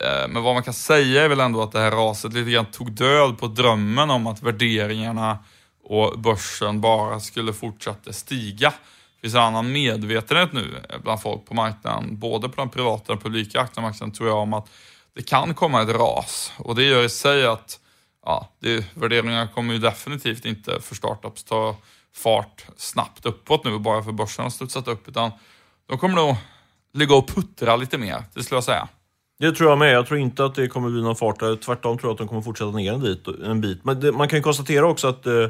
Eh, 0.00 0.28
men 0.28 0.42
vad 0.42 0.54
man 0.54 0.62
kan 0.62 0.74
säga 0.74 1.24
är 1.24 1.28
väl 1.28 1.40
ändå 1.40 1.62
att 1.62 1.72
det 1.72 1.80
här 1.80 1.90
raset 1.90 2.32
lite 2.32 2.50
grann 2.50 2.66
tog 2.66 2.92
död 2.92 3.38
på 3.38 3.46
drömmen 3.46 4.10
om 4.10 4.26
att 4.26 4.42
värderingarna 4.42 5.38
och 5.84 6.18
börsen 6.18 6.80
bara 6.80 7.20
skulle 7.20 7.52
fortsätta 7.52 8.12
stiga. 8.12 8.70
Det 8.70 9.20
finns 9.20 9.34
en 9.34 9.40
annan 9.40 9.72
medvetenhet 9.72 10.52
nu 10.52 10.82
bland 11.02 11.22
folk 11.22 11.46
på 11.46 11.54
marknaden, 11.54 12.18
både 12.18 12.48
på 12.48 12.60
den 12.60 12.70
privata 12.70 13.12
och 13.12 13.22
publika 13.22 13.60
aktiemarknaden 13.60 14.14
tror 14.14 14.28
jag 14.28 14.38
om 14.38 14.52
att 14.52 14.70
det 15.14 15.22
kan 15.22 15.54
komma 15.54 15.82
ett 15.82 15.88
ras 15.88 16.52
och 16.56 16.74
det 16.74 16.84
gör 16.84 17.04
i 17.04 17.08
sig 17.08 17.46
att 17.46 17.80
ja, 18.24 18.48
det, 18.60 18.86
värderingarna 18.94 19.48
kommer 19.48 19.74
ju 19.74 19.78
definitivt 19.78 20.44
inte 20.44 20.80
för 20.80 20.94
startups 20.94 21.44
ta 21.44 21.76
fart 22.14 22.66
snabbt 22.76 23.26
uppåt 23.26 23.64
nu 23.64 23.78
bara 23.78 24.02
för 24.02 24.12
börsen 24.12 24.42
har 24.42 24.50
studsat 24.50 24.88
upp 24.88 25.08
utan 25.08 25.30
de 25.86 25.98
kommer 25.98 26.14
nog 26.14 26.36
ligga 26.92 27.14
och 27.14 27.28
puttra 27.28 27.76
lite 27.76 27.98
mer, 27.98 28.24
det 28.34 28.42
skulle 28.42 28.56
jag 28.56 28.64
säga. 28.64 28.88
Det 29.38 29.52
tror 29.52 29.70
jag 29.70 29.78
med. 29.78 29.94
Jag 29.94 30.06
tror 30.06 30.20
inte 30.20 30.44
att 30.44 30.54
det 30.54 30.68
kommer 30.68 30.90
bli 30.90 31.02
någon 31.02 31.16
fart 31.16 31.40
där. 31.40 31.56
Tvärtom 31.56 31.98
tror 31.98 32.08
jag 32.08 32.14
att 32.14 32.18
de 32.18 32.28
kommer 32.28 32.42
fortsätta 32.42 32.70
ner 32.70 32.92
en, 32.92 33.00
dit, 33.00 33.28
en 33.44 33.60
bit. 33.60 33.84
Men 33.84 34.00
det, 34.00 34.12
man 34.12 34.28
kan 34.28 34.38
ju 34.38 34.42
konstatera 34.42 34.86
också 34.86 35.08
att 35.08 35.26
eh, 35.26 35.48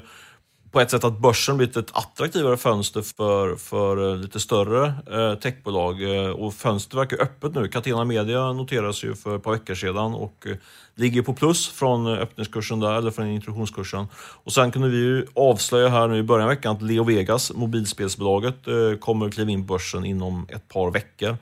på 0.75 0.81
ett 0.81 0.91
sätt 0.91 1.05
att 1.05 1.19
börsen 1.19 1.57
blivit 1.57 1.77
ett 1.77 1.91
attraktivare 1.93 2.57
fönster 2.57 3.03
för, 3.03 3.57
för 3.57 4.11
eh, 4.11 4.17
lite 4.17 4.41
större 4.41 4.95
eh, 5.13 5.39
techbolag. 5.39 6.03
Eh, 6.03 6.31
och 6.31 6.55
fönstret 6.55 7.01
verkar 7.01 7.23
öppet 7.23 7.55
nu. 7.55 7.69
Catena 7.69 8.05
Media 8.05 8.53
noterades 8.53 9.05
ju 9.05 9.15
för 9.15 9.37
ett 9.37 9.43
par 9.43 9.53
veckor 9.53 9.75
sedan 9.75 10.15
och 10.15 10.47
eh, 10.47 10.57
ligger 10.95 11.23
på 11.23 11.35
plus 11.35 11.69
från 11.69 12.07
eh, 12.07 12.13
öppningskursen 12.13 12.81
där, 12.81 12.95
eller 12.95 13.11
från 13.11 13.27
introduktionskursen. 13.27 14.07
Och 14.17 14.53
sen 14.53 14.71
kunde 14.71 14.89
vi 14.89 14.97
ju 14.97 15.27
avslöja 15.35 15.89
här 15.89 16.09
nu 16.09 16.19
i 16.19 16.23
början 16.23 16.49
av 16.49 16.55
veckan 16.55 16.77
att 16.77 16.83
Leo 16.83 17.05
Vegas, 17.05 17.53
mobilspelsbolaget, 17.53 18.67
eh, 18.67 18.99
kommer 19.01 19.27
att 19.27 19.35
kliva 19.35 19.51
in 19.51 19.67
på 19.67 19.73
börsen 19.73 20.05
inom 20.05 20.47
ett 20.49 20.69
par 20.69 20.91
veckor. 20.91 21.37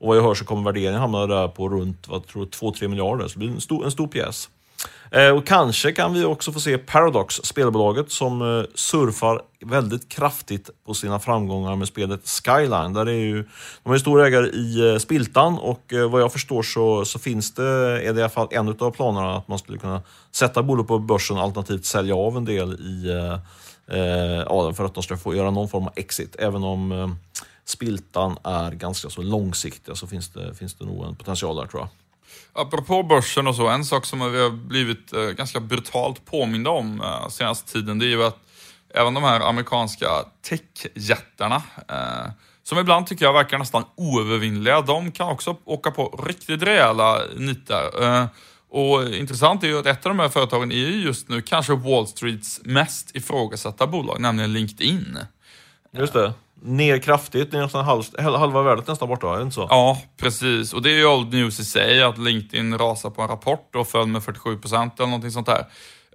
Och 0.00 0.08
vad 0.08 0.16
jag 0.16 0.22
hör 0.22 0.34
så 0.34 0.44
kommer 0.44 0.62
värderingen 0.62 1.00
hamna 1.00 1.26
där 1.26 1.48
på 1.48 1.68
runt 1.68 2.08
2-3 2.08 2.88
miljarder, 2.88 3.28
så 3.28 3.32
det 3.32 3.38
blir 3.38 3.50
en 3.50 3.60
stor, 3.60 3.84
en 3.84 3.90
stor 3.90 4.06
pjäs. 4.06 4.48
Eh, 5.10 5.30
och 5.30 5.46
kanske 5.46 5.92
kan 5.92 6.14
vi 6.14 6.24
också 6.24 6.52
få 6.52 6.60
se 6.60 6.78
Paradox, 6.78 7.34
spelbolaget 7.34 8.10
som 8.10 8.42
eh, 8.42 8.64
surfar 8.74 9.42
väldigt 9.60 10.08
kraftigt 10.08 10.70
på 10.86 10.94
sina 10.94 11.18
framgångar 11.18 11.76
med 11.76 11.88
spelet 11.88 12.20
Skyline. 12.28 12.92
Där 12.92 13.06
är 13.06 13.12
ju, 13.12 13.44
de 13.82 13.92
är 13.92 13.98
stora 13.98 14.26
ägare 14.26 14.46
i 14.46 14.90
eh, 14.92 14.98
Spiltan 14.98 15.58
och 15.58 15.92
eh, 15.92 16.10
vad 16.10 16.20
jag 16.20 16.32
förstår 16.32 16.62
så, 16.62 17.04
så 17.04 17.18
finns 17.18 17.54
det, 17.54 17.64
är 17.64 18.12
det 18.12 18.20
i 18.20 18.22
alla 18.22 18.28
fall 18.28 18.48
en 18.50 18.68
av 18.68 18.90
planerna 18.90 19.36
att 19.36 19.48
man 19.48 19.58
skulle 19.58 19.78
kunna 19.78 20.02
sätta 20.32 20.62
bolaget 20.62 20.88
på 20.88 20.98
börsen 20.98 21.36
alternativt 21.36 21.84
sälja 21.84 22.16
av 22.16 22.36
en 22.36 22.44
del 22.44 22.72
i 22.72 23.10
eh, 23.10 23.38
Eh, 23.90 23.98
ja, 24.46 24.72
för 24.72 24.84
att 24.84 24.94
de 24.94 25.02
ska 25.02 25.16
få 25.16 25.34
göra 25.34 25.50
någon 25.50 25.68
form 25.68 25.84
av 25.84 25.92
exit. 25.96 26.36
Även 26.38 26.64
om 26.64 26.92
eh, 26.92 27.08
Spiltan 27.64 28.38
är 28.44 28.70
ganska 28.70 29.10
så 29.10 29.22
långsiktiga 29.22 29.94
så 29.94 30.06
finns 30.06 30.28
det, 30.28 30.54
finns 30.54 30.74
det 30.74 30.84
nog 30.84 31.04
en 31.04 31.16
potential 31.16 31.56
där 31.56 31.66
tror 31.66 31.82
jag. 31.82 31.88
Apropå 32.52 33.02
börsen 33.02 33.46
och 33.46 33.54
så, 33.54 33.68
en 33.68 33.84
sak 33.84 34.06
som 34.06 34.32
vi 34.32 34.42
har 34.42 34.50
blivit 34.50 35.12
eh, 35.12 35.22
ganska 35.22 35.60
brutalt 35.60 36.24
påminda 36.24 36.70
om 36.70 37.00
eh, 37.00 37.28
senaste 37.28 37.72
tiden, 37.72 37.98
det 37.98 38.06
är 38.06 38.08
ju 38.08 38.24
att 38.24 38.38
även 38.94 39.14
de 39.14 39.24
här 39.24 39.40
amerikanska 39.40 40.08
techjättarna, 40.42 41.62
eh, 41.88 42.32
som 42.62 42.78
ibland 42.78 43.06
tycker 43.06 43.24
jag 43.24 43.32
verkar 43.32 43.58
nästan 43.58 43.84
oövervinnliga, 43.96 44.80
de 44.80 45.12
kan 45.12 45.28
också 45.28 45.56
åka 45.64 45.90
på 45.90 46.24
riktigt 46.26 46.62
rejäla 46.62 47.22
nitar. 47.36 48.02
Eh, 48.02 48.26
och 48.70 49.14
intressant 49.14 49.64
är 49.64 49.68
ju 49.68 49.78
att 49.78 49.86
ett 49.86 50.06
av 50.06 50.10
de 50.10 50.18
här 50.18 50.28
företagen 50.28 50.72
är 50.72 50.76
ju 50.76 51.02
just 51.02 51.28
nu 51.28 51.42
kanske 51.42 51.74
Wall 51.74 52.06
Streets 52.06 52.60
mest 52.64 53.16
ifrågasatta 53.16 53.86
bolag, 53.86 54.20
nämligen 54.20 54.52
LinkedIn. 54.52 55.18
Just 55.92 56.12
det 56.12 56.32
ner 56.62 56.98
kraftigt, 56.98 57.52
nästan 57.52 57.84
halv, 57.84 58.04
halva 58.18 58.62
värdet 58.62 58.86
nästan 58.86 59.08
borta, 59.08 59.32
är 59.32 59.36
det 59.36 59.42
inte 59.42 59.54
så? 59.54 59.66
Ja, 59.70 60.02
precis. 60.16 60.72
Och 60.72 60.82
det 60.82 60.90
är 60.90 60.96
ju 60.96 61.06
old 61.06 61.34
news 61.34 61.60
i 61.60 61.64
sig 61.64 62.02
att 62.02 62.18
LinkedIn 62.18 62.78
rasar 62.78 63.10
på 63.10 63.22
en 63.22 63.28
rapport 63.28 63.76
och 63.76 63.88
föll 63.88 64.06
med 64.06 64.22
47 64.22 64.58
procent 64.58 64.98
eller 64.98 65.06
någonting 65.06 65.30
sånt 65.30 65.46
där. 65.46 65.66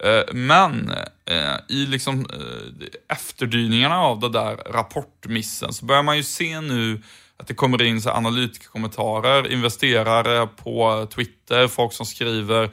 Eh, 0.04 0.34
men 0.34 0.92
eh, 1.26 1.56
i 1.70 1.86
liksom 1.86 2.20
eh, 2.20 3.16
efterdyningarna 3.16 4.00
av 4.00 4.20
det 4.20 4.30
där 4.30 4.56
rapportmissen 4.56 5.74
så 5.74 5.86
börjar 5.86 6.04
man 6.04 6.18
ju 6.18 6.24
se 6.24 6.62
nu 6.62 7.02
att 7.40 7.48
det 7.48 7.54
kommer 7.54 7.82
in 7.82 8.02
så 8.02 8.10
analytikerkommentarer, 8.10 9.52
investerare 9.52 10.48
på 10.48 11.08
Twitter, 11.16 11.68
folk 11.68 11.94
som 11.94 12.06
skriver 12.06 12.70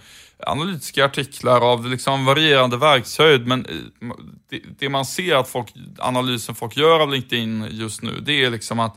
analytiska 0.46 1.04
artiklar 1.04 1.72
av 1.72 1.86
liksom 1.86 2.24
varierande 2.24 2.76
verkshöjd, 2.76 3.46
men 3.46 3.66
eh, 3.66 4.08
det, 4.50 4.62
det, 4.78 4.88
man 4.88 5.04
ser 5.04 5.36
att 5.36 5.48
folk, 5.48 5.74
analysen 5.98 6.54
folk 6.54 6.76
gör 6.76 7.00
av 7.00 7.10
LinkedIn 7.10 7.68
just 7.70 8.02
nu, 8.02 8.20
det 8.20 8.44
är 8.44 8.50
liksom 8.50 8.80
att 8.80 8.96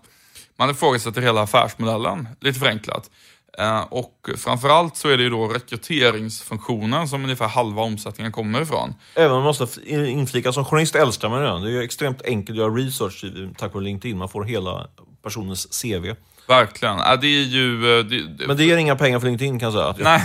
man 0.58 0.70
ifrågasätter 0.70 1.22
hela 1.22 1.42
affärsmodellen, 1.42 2.28
lite 2.42 2.60
förenklat. 2.60 3.10
Eh, 3.58 3.82
och 3.82 4.30
framförallt 4.38 4.98
så 4.98 5.10
är 5.10 5.18
det 5.18 5.24
ju 5.24 5.30
då 5.30 5.48
rekryteringsfunktionen 5.48 7.08
som 7.08 7.24
ungefär 7.24 7.48
halva 7.48 7.82
omsättningen 7.82 8.32
kommer 8.32 8.62
ifrån. 8.62 8.94
Även 9.16 9.32
om 9.32 9.38
man 9.38 9.44
måste 9.44 9.92
inflika, 9.92 10.54
som 10.54 10.66
journalist 10.66 10.96
älskar 10.96 11.30
man 11.30 11.64
det. 11.64 11.72
Det 11.72 11.78
är 11.78 11.82
extremt 11.82 12.22
enkelt 12.22 12.50
att 12.50 12.58
göra 12.58 12.74
research 12.74 13.26
tack 13.58 13.74
vare 13.74 13.84
LinkedIn. 13.84 14.18
Man 14.18 14.30
får 14.30 14.44
hela 14.44 14.88
personens 15.24 15.82
CV. 15.82 16.16
Verkligen. 16.48 17.00
Äh, 17.00 17.20
det 17.22 17.28
är 17.28 17.44
ju... 17.44 18.00
eh, 18.00 18.06
Det, 18.06 18.48
Men 18.48 18.58
det 18.58 18.64
ger 18.66 18.78
inga 18.78 18.96
pengar 18.96 19.20
för 19.20 19.28
LinkedIn 19.28 19.60
kan 19.60 19.74
jag 19.74 19.96
säga. 19.96 19.96
Nej, 20.18 20.22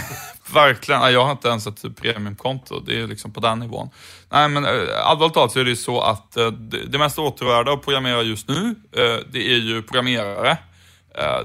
verkligen. 0.54 1.12
Jag 1.12 1.24
har 1.24 1.32
inte 1.32 1.48
ens 1.48 1.66
ett 1.66 1.96
premiumkonto. 1.96 2.80
Det 2.80 3.00
är 3.00 3.06
liksom 3.06 3.32
på 3.32 3.40
den 3.40 3.58
nivån. 3.58 3.90
Nej, 4.30 4.48
men 4.48 4.64
eh, 4.64 4.70
allvarligt 5.04 5.34
talat 5.34 5.52
så 5.52 5.60
är 5.60 5.64
det 5.64 5.70
ju 5.70 5.76
så 5.76 6.00
att 6.00 6.36
eh, 6.36 6.50
det, 6.88 6.98
mest 6.98 7.18
åtråvärda 7.18 7.72
att 7.72 7.82
programmera 7.84 8.22
just 8.22 8.48
nu, 8.48 8.74
det 9.30 9.52
är 9.52 9.58
ju 9.58 9.82
programmerare. 9.82 10.56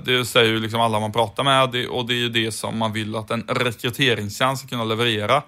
Det 0.06 0.26
säger 0.26 0.52
ju 0.52 0.60
liksom 0.60 0.82
alla 0.82 1.00
man 1.00 1.12
pratar 1.12 1.44
med 1.44 1.88
och 1.90 2.06
det 2.08 2.14
är 2.14 2.18
ju 2.18 2.30
det 2.30 2.52
som 2.52 2.78
man 2.78 2.94
vill 2.94 3.16
att 3.16 3.32
en 3.32 3.44
rekryteringstjänst 3.48 4.62
ska 4.62 4.70
kunna 4.70 4.84
leverera. 4.84 5.44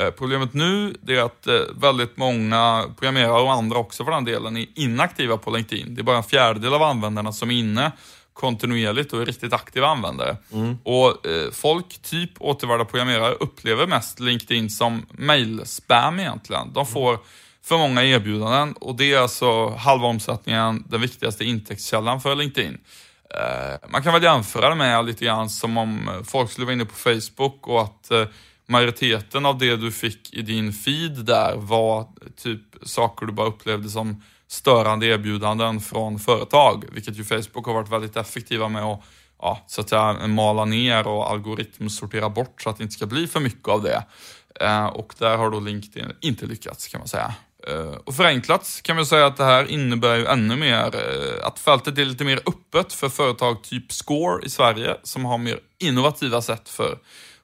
Eh, 0.00 0.10
Problemet 0.10 0.54
nu 0.54 0.94
är 1.06 1.18
att 1.18 1.46
eh, 1.46 1.54
väldigt 1.80 2.16
många 2.16 2.84
programmerare 2.98 3.42
och 3.42 3.52
andra 3.52 3.78
också 3.78 4.04
för 4.04 4.12
den 4.12 4.24
delen 4.24 4.56
är 4.56 4.66
inaktiva 4.74 5.36
på 5.36 5.50
LinkedIn. 5.50 5.94
Det 5.94 6.00
är 6.00 6.04
bara 6.04 6.16
en 6.16 6.22
fjärdedel 6.22 6.74
av 6.74 6.82
användarna 6.82 7.32
som 7.32 7.50
är 7.50 7.54
inne 7.54 7.92
kontinuerligt 8.32 9.12
och 9.12 9.20
är 9.22 9.26
riktigt 9.26 9.52
aktiva 9.52 9.86
användare. 9.86 10.36
Och 10.82 11.26
eh, 11.26 11.50
folk, 11.52 12.02
typ 12.02 12.30
återvärda 12.38 12.84
programmerare, 12.84 13.32
upplever 13.34 13.86
mest 13.86 14.20
LinkedIn 14.20 14.70
som 14.70 15.06
mail-spam 15.10 16.20
egentligen. 16.20 16.72
De 16.72 16.86
får 16.86 17.18
för 17.62 17.78
många 17.78 18.04
erbjudanden 18.04 18.72
och 18.72 18.94
det 18.96 19.12
är 19.12 19.18
alltså 19.18 19.68
halva 19.68 20.06
omsättningen, 20.06 20.84
den 20.88 21.00
viktigaste 21.00 21.44
intäktskällan 21.44 22.20
för 22.20 22.34
LinkedIn. 22.34 22.78
Eh, 23.34 23.88
man 23.88 24.02
kan 24.02 24.12
väl 24.12 24.22
jämföra 24.22 24.68
det 24.68 24.74
med 24.74 25.04
lite 25.06 25.24
grann 25.24 25.50
som 25.50 25.76
om 25.78 26.10
folk 26.24 26.50
skulle 26.50 26.64
vara 26.64 26.72
inne 26.74 26.84
på 26.84 26.94
Facebook 26.94 27.68
och 27.68 27.82
att 27.82 28.10
eh, 28.10 28.24
majoriteten 28.68 29.46
av 29.46 29.58
det 29.58 29.76
du 29.76 29.92
fick 29.92 30.34
i 30.34 30.42
din 30.42 30.72
feed 30.72 31.24
där 31.24 31.56
var 31.56 32.08
typ 32.36 32.60
saker 32.82 33.26
du 33.26 33.32
bara 33.32 33.48
upplevde 33.48 33.88
som 33.88 34.22
störande 34.48 35.06
erbjudanden 35.06 35.80
från 35.80 36.18
företag, 36.18 36.84
vilket 36.92 37.16
ju 37.16 37.24
Facebook 37.24 37.66
har 37.66 37.74
varit 37.74 37.88
väldigt 37.88 38.16
effektiva 38.16 38.68
med 38.68 38.82
att 38.82 39.04
ja, 39.38 39.64
så 39.66 39.80
att 39.80 39.88
säga, 39.88 40.26
mala 40.26 40.64
ner 40.64 41.06
och 41.06 41.30
algoritmsortera 41.30 42.28
bort 42.28 42.62
så 42.62 42.70
att 42.70 42.78
det 42.78 42.82
inte 42.82 42.94
ska 42.94 43.06
bli 43.06 43.26
för 43.26 43.40
mycket 43.40 43.68
av 43.68 43.82
det. 43.82 44.04
Eh, 44.60 44.86
och 44.86 45.14
där 45.18 45.36
har 45.36 45.50
då 45.50 45.60
LinkedIn 45.60 46.12
inte 46.20 46.46
lyckats 46.46 46.88
kan 46.88 47.00
man 47.00 47.08
säga. 47.08 47.34
Eh, 47.68 47.94
och 48.04 48.14
förenklat 48.14 48.80
kan 48.82 48.96
man 48.96 49.06
säga 49.06 49.26
att 49.26 49.36
det 49.36 49.44
här 49.44 49.70
innebär 49.70 50.16
ju 50.16 50.26
ännu 50.26 50.56
mer 50.56 50.94
eh, 50.94 51.46
att 51.46 51.58
fältet 51.58 51.98
är 51.98 52.04
lite 52.04 52.24
mer 52.24 52.40
öppet 52.46 52.92
för 52.92 53.08
företag 53.08 53.62
typ 53.62 53.92
Score 53.92 54.46
i 54.46 54.50
Sverige 54.50 54.96
som 55.02 55.24
har 55.24 55.38
mer 55.38 55.58
innovativa 55.78 56.42
sätt 56.42 56.68
för 56.68 56.98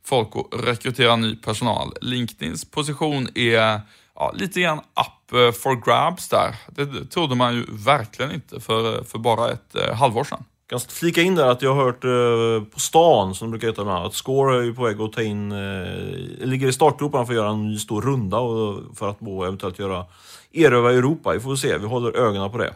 folk 0.05 0.29
att 0.35 0.65
rekrytera 0.65 1.17
ny 1.17 1.37
personal. 1.37 1.93
LinkedIns 2.01 2.65
position 2.65 3.29
är 3.35 3.81
ja, 4.15 4.33
lite 4.35 4.61
grann 4.61 4.79
up 4.79 5.33
eh, 5.33 5.53
for 5.53 5.85
grabs 5.87 6.29
där. 6.29 6.55
Det 6.69 7.05
trodde 7.05 7.35
man 7.35 7.55
ju 7.55 7.65
verkligen 7.69 8.33
inte 8.33 8.61
för, 8.61 8.97
eh, 8.99 9.05
för 9.05 9.19
bara 9.19 9.51
ett 9.51 9.75
eh, 9.75 9.95
halvår 9.95 10.25
sedan. 10.25 10.45
Jag 10.71 10.81
kan 10.81 10.91
flika 10.91 11.23
in 11.23 11.35
där 11.35 11.47
att 11.47 11.62
jag 11.62 11.75
har 11.75 11.85
hört 11.85 12.05
eh, 12.05 12.69
på 12.73 12.81
stan, 12.81 13.35
som 13.35 13.49
det 13.49 13.51
brukar 13.51 13.69
heta 13.69 13.85
med, 13.85 13.95
att 13.95 14.15
Score 14.15 14.59
är 14.59 14.62
ju 14.62 14.75
på 14.75 14.85
väg 14.85 15.01
att 15.01 15.12
ta 15.12 15.23
in, 15.23 15.53
eh, 15.53 16.47
ligger 16.47 16.69
i 16.69 16.73
startgroparna 16.73 17.27
för 17.27 17.33
att 17.33 17.37
göra 17.37 17.51
en 17.51 17.69
ny 17.69 17.79
stor 17.79 18.03
runda 18.03 18.38
och 18.38 18.97
för 18.97 19.11
att 19.11 19.21
då 19.21 19.45
eventuellt 19.45 19.79
göra 19.79 20.07
erövra 20.53 20.93
Europa. 20.93 21.33
Vi 21.33 21.41
får 21.41 21.57
se, 21.57 21.79
vi 21.79 21.87
håller 21.87 22.17
ögonen 22.17 22.51
på 22.51 22.59
det. 22.59 22.75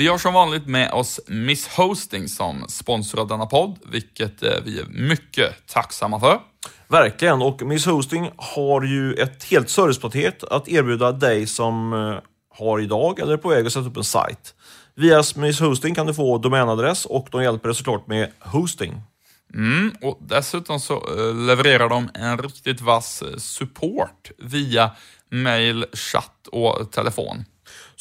Vi 0.00 0.08
har 0.08 0.18
som 0.18 0.34
vanligt 0.34 0.66
med 0.66 0.90
oss 0.90 1.20
Miss 1.26 1.68
Hosting 1.68 2.28
som 2.28 2.64
sponsrar 2.68 3.24
denna 3.24 3.46
podd, 3.46 3.78
vilket 3.86 4.42
eh, 4.42 4.50
vi 4.64 4.80
är 4.80 4.86
mycket 4.86 5.66
tacksamma 5.66 6.20
för. 6.20 6.40
Verkligen, 6.88 7.42
och 7.42 7.62
Miss 7.62 7.86
Hosting 7.86 8.30
har 8.36 8.82
ju 8.82 9.14
ett 9.14 9.44
helt 9.44 9.70
servicepaket 9.70 10.44
att 10.44 10.68
erbjuda 10.68 11.12
dig 11.12 11.46
som 11.46 11.92
eh, 11.92 12.14
har 12.58 12.80
idag 12.80 13.18
eller 13.18 13.32
är 13.32 13.36
på 13.36 13.48
väg 13.48 13.66
att 13.66 13.72
sätta 13.72 13.88
upp 13.88 13.96
en 13.96 14.04
sajt. 14.04 14.54
Via 14.94 15.22
Miss 15.36 15.60
Hosting 15.60 15.94
kan 15.94 16.06
du 16.06 16.14
få 16.14 16.38
domänadress 16.38 17.04
och 17.04 17.28
de 17.30 17.42
hjälper 17.42 17.68
dig 17.68 17.76
såklart 17.76 18.06
med 18.06 18.30
hosting. 18.38 19.02
Mm, 19.54 19.92
och 20.02 20.18
dessutom 20.20 20.80
så 20.80 20.94
eh, 20.94 21.34
levererar 21.34 21.88
de 21.88 22.08
en 22.14 22.38
riktigt 22.38 22.80
vass 22.80 23.22
support 23.36 24.30
via 24.38 24.90
mail, 25.30 25.86
chatt 25.92 26.46
och 26.52 26.92
telefon. 26.92 27.44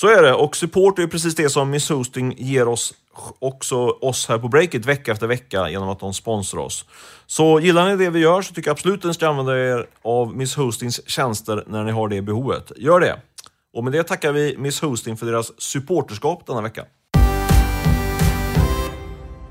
Så 0.02 0.08
är 0.08 0.24
det, 0.24 0.34
och 0.34 0.56
support 0.56 1.00
är 1.00 1.08
precis 1.08 1.36
det 1.36 1.50
som 1.50 1.70
Miss 1.70 1.90
Hosting 1.90 2.36
ger 2.38 2.68
oss 2.68 2.94
också 3.40 3.76
oss 3.78 4.28
här 4.28 4.38
på 4.38 4.48
Breakit 4.48 4.86
vecka 4.86 5.12
efter 5.12 5.28
vecka 5.28 5.70
genom 5.70 5.90
att 5.90 6.00
de 6.00 6.14
sponsrar 6.14 6.62
oss. 6.62 6.86
Så 7.28 7.60
gillar 7.60 7.90
ni 7.90 8.06
det 8.06 8.10
vi 8.10 8.20
gör 8.20 8.42
så 8.42 8.54
tycker 8.54 8.70
jag 8.70 8.74
absolut 8.76 9.00
att 9.00 9.06
ni 9.06 9.14
ska 9.14 9.28
använda 9.28 9.58
er 9.58 9.88
av 10.02 10.36
Miss 10.36 10.56
Hostings 10.56 11.10
tjänster 11.10 11.64
när 11.68 11.84
ni 11.84 11.92
har 11.92 12.08
det 12.08 12.22
behovet. 12.22 12.72
Gör 12.78 13.00
det! 13.00 13.22
Och 13.74 13.84
med 13.84 13.94
det 13.94 14.04
tackar 14.04 14.32
vi 14.32 14.58
Miss 14.58 14.82
Hosting 14.82 15.18
för 15.18 15.26
deras 15.26 15.62
supporterskap 15.62 16.46
denna 16.46 16.62
vecka. 16.62 16.86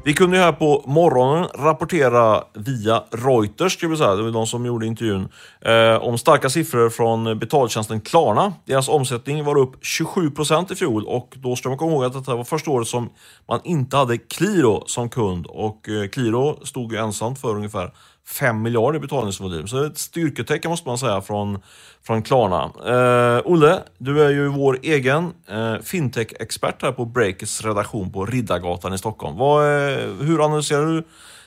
Vi 0.09 0.15
kunde 0.15 0.37
ju 0.37 0.43
här 0.43 0.53
på 0.53 0.85
morgonen 0.87 1.49
rapportera 1.55 2.45
via 2.55 3.03
Reuters, 3.11 3.73
ska 3.73 3.89
vi 3.89 3.97
säga, 3.97 4.15
det 4.15 4.23
var 4.23 4.31
de 4.31 4.47
som 4.47 4.67
gjorde 4.67 4.87
intervjun, 4.87 5.29
eh, 5.61 6.03
om 6.03 6.19
starka 6.19 6.51
siffror 6.51 6.91
från 6.91 7.39
betaltjänsten 7.39 8.01
Klarna. 8.01 8.53
Deras 8.65 8.89
omsättning 8.89 9.45
var 9.45 9.59
upp 9.59 9.85
27% 9.85 10.73
i 10.73 10.75
fjol 10.75 11.05
och 11.05 11.35
då 11.37 11.57
ska 11.57 11.69
man 11.69 11.79
komma 11.79 11.93
ihåg 11.93 12.05
att 12.05 12.13
detta 12.13 12.37
var 12.37 12.45
första 12.45 12.71
året 12.71 12.89
som 12.89 13.11
man 13.49 13.61
inte 13.65 13.97
hade 13.97 14.19
Qliro 14.19 14.83
som 14.87 15.09
kund. 15.09 15.47
Och 15.47 15.89
eh, 15.89 16.09
Qliro 16.09 16.67
stod 16.67 16.93
ju 16.93 16.99
ensamt 16.99 17.41
för 17.41 17.57
ungefär 17.57 17.93
5 18.29 18.63
miljarder 18.63 18.99
i 18.99 19.01
betalningsvolym. 19.01 19.69
Så 19.69 19.85
ett 19.85 19.99
styrketecken 19.99 20.71
måste 20.71 20.89
man 20.89 20.99
säga 20.99 21.21
från, 21.21 21.63
från 22.03 22.23
Klarna. 22.23 22.65
Eh, 22.65 23.43
Olle, 23.45 23.83
du 23.99 24.25
är 24.25 24.31
ju 24.31 24.49
vår 24.49 24.79
egen 24.83 25.33
eh, 25.47 25.75
fintech-expert 25.83 26.83
här 26.83 26.93
på 26.93 27.05
Breakers 27.05 27.65
redaktion 27.65 28.13
på 28.13 28.27
Riddargatan 28.27 28.95
i 28.95 28.99
Stockholm. 28.99 29.37
Vad, 29.37 29.65
eh, 29.65 30.09
hur 30.21 30.45
analyserar 30.45 30.87
du 30.87 31.05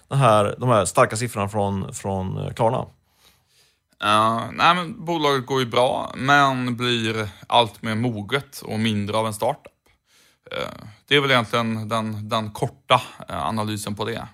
den 0.08 0.17
här, 0.17 0.56
de 0.58 0.70
här 0.70 0.86
starka 0.86 1.15
siffrorna 1.15 1.50
från, 1.50 1.94
från 1.94 2.38
eh, 2.38 2.54
Klarna? 2.54 2.86
Uh, 4.04 4.41
nej, 4.54 4.76
men 4.76 5.06
bolaget 5.06 5.46
går 5.46 5.60
ju 5.60 5.65
bra, 5.65 6.12
men 6.15 6.78
blir 6.78 7.30
allt 7.48 7.82
mer 7.82 7.96
moget 7.96 8.62
och 8.62 8.80
mindre 8.80 9.17
av 9.17 9.28
en 9.28 9.34
startup. 9.34 9.74
Uh, 10.54 10.86
det 11.08 11.15
är 11.15 11.22
väl 11.22 11.32
egentligen 11.32 11.89
den, 11.89 12.30
den 12.30 12.52
korta 12.52 13.02
analysen 13.28 13.96
på 13.96 14.06
det. 14.06 14.28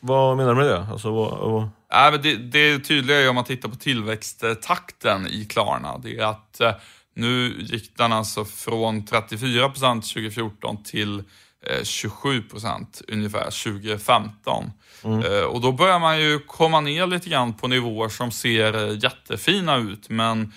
Vad 0.00 0.36
menar 0.36 0.54
du 0.54 0.56
med 0.56 0.66
det? 0.66 0.86
Alltså, 0.90 1.10
vad, 1.10 1.50
vad... 1.50 1.68
Men 1.92 2.22
det, 2.22 2.36
det 2.36 2.78
tydliga 2.78 3.20
är 3.20 3.28
om 3.28 3.34
man 3.34 3.44
tittar 3.44 3.68
på 3.68 3.76
tillväxttakten 3.76 5.26
i 5.26 5.44
Klarna. 5.44 5.98
Det 5.98 6.18
är 6.18 6.24
att 6.24 6.60
eh, 6.60 6.72
nu 7.14 7.56
gick 7.58 7.96
den 7.96 8.12
alltså 8.12 8.44
från 8.44 9.06
34 9.06 9.68
procent 9.68 10.04
2014 10.04 10.82
till 10.82 11.22
eh, 11.66 11.84
27 11.84 12.42
procent 12.42 13.02
ungefär 13.08 13.44
2015. 13.44 14.70
Eh, 15.04 15.44
och 15.44 15.60
då 15.60 15.72
börjar 15.72 15.98
man 15.98 16.20
ju 16.20 16.38
komma 16.38 16.80
ner 16.80 17.06
lite 17.06 17.28
grann 17.28 17.54
på 17.54 17.68
nivåer 17.68 18.08
som 18.08 18.30
ser 18.30 18.88
eh, 18.88 18.98
jättefina 19.02 19.76
ut, 19.76 20.08
men 20.08 20.52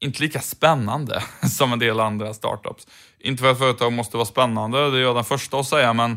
inte 0.00 0.22
lika 0.22 0.40
spännande 0.40 1.22
som 1.56 1.72
en 1.72 1.78
del 1.78 2.00
andra 2.00 2.34
startups. 2.34 2.86
Inte 3.18 3.42
för 3.42 3.50
att 3.50 3.58
företag 3.58 3.92
måste 3.92 4.16
vara 4.16 4.26
spännande, 4.26 4.90
det 4.90 4.98
är 4.98 5.02
jag 5.02 5.14
den 5.14 5.24
första 5.24 5.58
att 5.58 5.66
säga, 5.66 5.92
men 5.92 6.10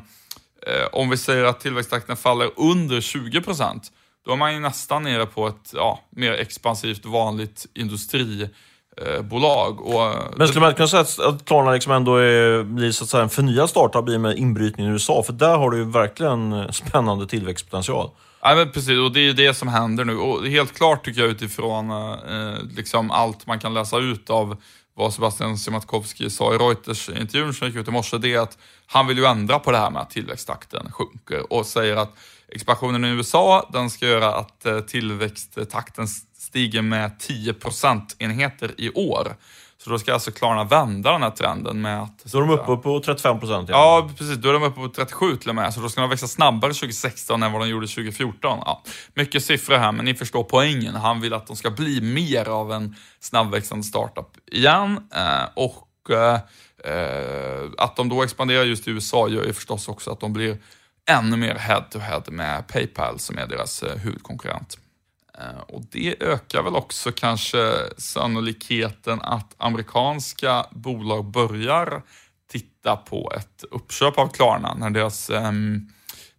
eh, 0.67 0.87
om 0.91 1.09
vi 1.09 1.17
säger 1.17 1.43
att 1.43 1.59
tillväxttakten 1.59 2.17
faller 2.17 2.51
under 2.55 3.01
20 3.01 3.41
procent, 3.41 3.91
då 4.25 4.31
är 4.31 4.35
man 4.35 4.53
ju 4.53 4.59
nästan 4.59 5.03
nere 5.03 5.25
på 5.25 5.47
ett 5.47 5.71
ja, 5.73 5.99
mer 6.09 6.31
expansivt 6.31 7.05
vanligt 7.05 7.65
industribolag. 7.73 9.81
Och, 9.81 10.15
Men 10.37 10.47
skulle 10.47 10.61
man 10.61 10.73
kunna 10.73 10.87
säga 10.87 11.01
att, 11.01 11.19
att 11.19 11.45
Klarna 11.45 11.71
liksom 11.71 11.91
ändå 11.91 12.15
är, 12.15 12.63
blir 12.63 12.91
så 12.91 13.03
att 13.03 13.09
säga 13.09 13.23
en 13.23 13.29
förnyad 13.29 13.69
startup 13.69 14.09
i 14.09 14.15
och 14.15 14.21
med 14.21 14.37
inbrytningen 14.37 14.91
i 14.91 14.93
USA? 14.93 15.23
För 15.23 15.33
där 15.33 15.57
har 15.57 15.71
du 15.71 15.77
ju 15.77 15.83
verkligen 15.83 16.73
spännande 16.73 17.27
tillväxtpotential. 17.27 18.09
Ja, 18.41 18.55
men 18.55 18.71
precis, 18.71 18.99
och 18.99 19.11
det 19.11 19.19
är 19.19 19.23
ju 19.23 19.33
det 19.33 19.53
som 19.53 19.67
händer 19.67 20.05
nu. 20.05 20.17
Och 20.17 20.47
helt 20.47 20.77
klart 20.77 21.05
tycker 21.05 21.21
jag 21.21 21.29
utifrån 21.29 21.91
eh, 21.91 22.63
liksom 22.75 23.11
allt 23.11 23.47
man 23.47 23.59
kan 23.59 23.73
läsa 23.73 23.97
ut 23.97 24.29
av 24.29 24.57
vad 24.93 25.13
Sebastian 25.13 25.57
Siemiatkowski 25.57 26.29
sa 26.29 26.53
i 26.53 26.57
Reuters-intervjun 26.57 27.53
som 27.53 27.67
gick 27.67 27.77
ut 27.77 27.87
i 27.87 27.91
morse, 27.91 28.17
det 28.17 28.33
är 28.33 28.39
att 28.39 28.57
han 28.85 29.07
vill 29.07 29.17
ju 29.17 29.25
ändra 29.25 29.59
på 29.59 29.71
det 29.71 29.77
här 29.77 29.89
med 29.89 30.01
att 30.01 30.09
tillväxttakten 30.09 30.91
sjunker 30.91 31.53
och 31.53 31.65
säger 31.65 31.95
att 31.95 32.13
expansionen 32.51 33.05
i 33.05 33.07
USA, 33.07 33.69
den 33.73 33.89
ska 33.89 34.07
göra 34.07 34.35
att 34.35 34.65
eh, 34.65 34.79
tillväxttakten 34.79 36.07
stiger 36.37 36.81
med 36.81 37.19
10 37.19 37.53
procentenheter 37.53 38.71
i 38.77 38.89
år. 38.89 39.35
Så 39.83 39.89
då 39.89 39.99
ska 39.99 40.13
alltså 40.13 40.31
Klarna 40.31 40.63
vända 40.63 41.11
den 41.11 41.23
här 41.23 41.29
trenden 41.29 41.81
med 41.81 42.01
att... 42.01 42.21
Så 42.25 42.37
är 42.37 42.41
de 42.41 42.49
uppe 42.49 42.75
på 42.75 43.01
35 43.05 43.39
procent. 43.39 43.69
Ja, 43.69 44.09
precis. 44.17 44.37
Då 44.37 44.49
är 44.49 44.53
de 44.53 44.63
uppe 44.63 44.81
på 44.81 44.89
37 44.89 45.35
till 45.35 45.49
och 45.49 45.55
med, 45.55 45.73
så 45.73 45.79
då 45.79 45.89
ska 45.89 46.01
de 46.01 46.09
växa 46.09 46.27
snabbare 46.27 46.73
2016 46.73 47.43
än 47.43 47.51
vad 47.51 47.61
de 47.61 47.69
gjorde 47.69 47.87
2014. 47.87 48.59
Ja, 48.65 48.83
mycket 49.13 49.43
siffror 49.43 49.75
här, 49.75 49.91
men 49.91 50.05
ni 50.05 50.15
förstår 50.15 50.43
poängen. 50.43 50.95
Han 50.95 51.21
vill 51.21 51.33
att 51.33 51.47
de 51.47 51.55
ska 51.55 51.69
bli 51.69 52.01
mer 52.01 52.49
av 52.49 52.71
en 52.71 52.95
snabbväxande 53.19 53.83
startup 53.83 54.27
igen. 54.51 54.99
Eh, 55.15 55.43
och 55.53 55.85
Eh, 56.85 57.69
att 57.77 57.95
de 57.95 58.09
då 58.09 58.23
expanderar 58.23 58.63
just 58.63 58.87
i 58.87 58.91
USA 58.91 59.27
gör 59.27 59.45
ju 59.45 59.53
förstås 59.53 59.87
också 59.87 60.11
att 60.11 60.19
de 60.19 60.33
blir 60.33 60.57
ännu 61.09 61.37
mer 61.37 61.55
head-to-head 61.55 62.23
med 62.31 62.67
Paypal 62.67 63.19
som 63.19 63.37
är 63.37 63.47
deras 63.47 63.83
eh, 63.83 63.97
huvudkonkurrent. 63.97 64.77
Eh, 65.39 65.59
och 65.67 65.81
det 65.91 66.23
ökar 66.23 66.63
väl 66.63 66.75
också 66.75 67.11
kanske 67.11 67.73
sannolikheten 67.97 69.21
att 69.21 69.55
amerikanska 69.57 70.65
bolag 70.71 71.25
börjar 71.25 72.01
titta 72.51 72.95
på 72.95 73.31
ett 73.35 73.63
uppköp 73.71 74.17
av 74.17 74.27
Klarna 74.27 74.73
när 74.73 74.89
deras, 74.89 75.29
ehm, 75.29 75.87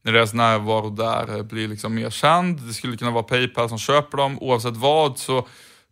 när 0.02 0.12
deras 0.12 0.34
närvaro 0.34 0.90
där 0.90 1.42
blir 1.42 1.68
liksom 1.68 1.94
mer 1.94 2.10
känd. 2.10 2.60
Det 2.60 2.74
skulle 2.74 2.96
kunna 2.96 3.10
vara 3.10 3.22
Paypal 3.22 3.68
som 3.68 3.78
köper 3.78 4.18
dem. 4.18 4.38
Oavsett 4.40 4.76
vad 4.76 5.18
så 5.18 5.48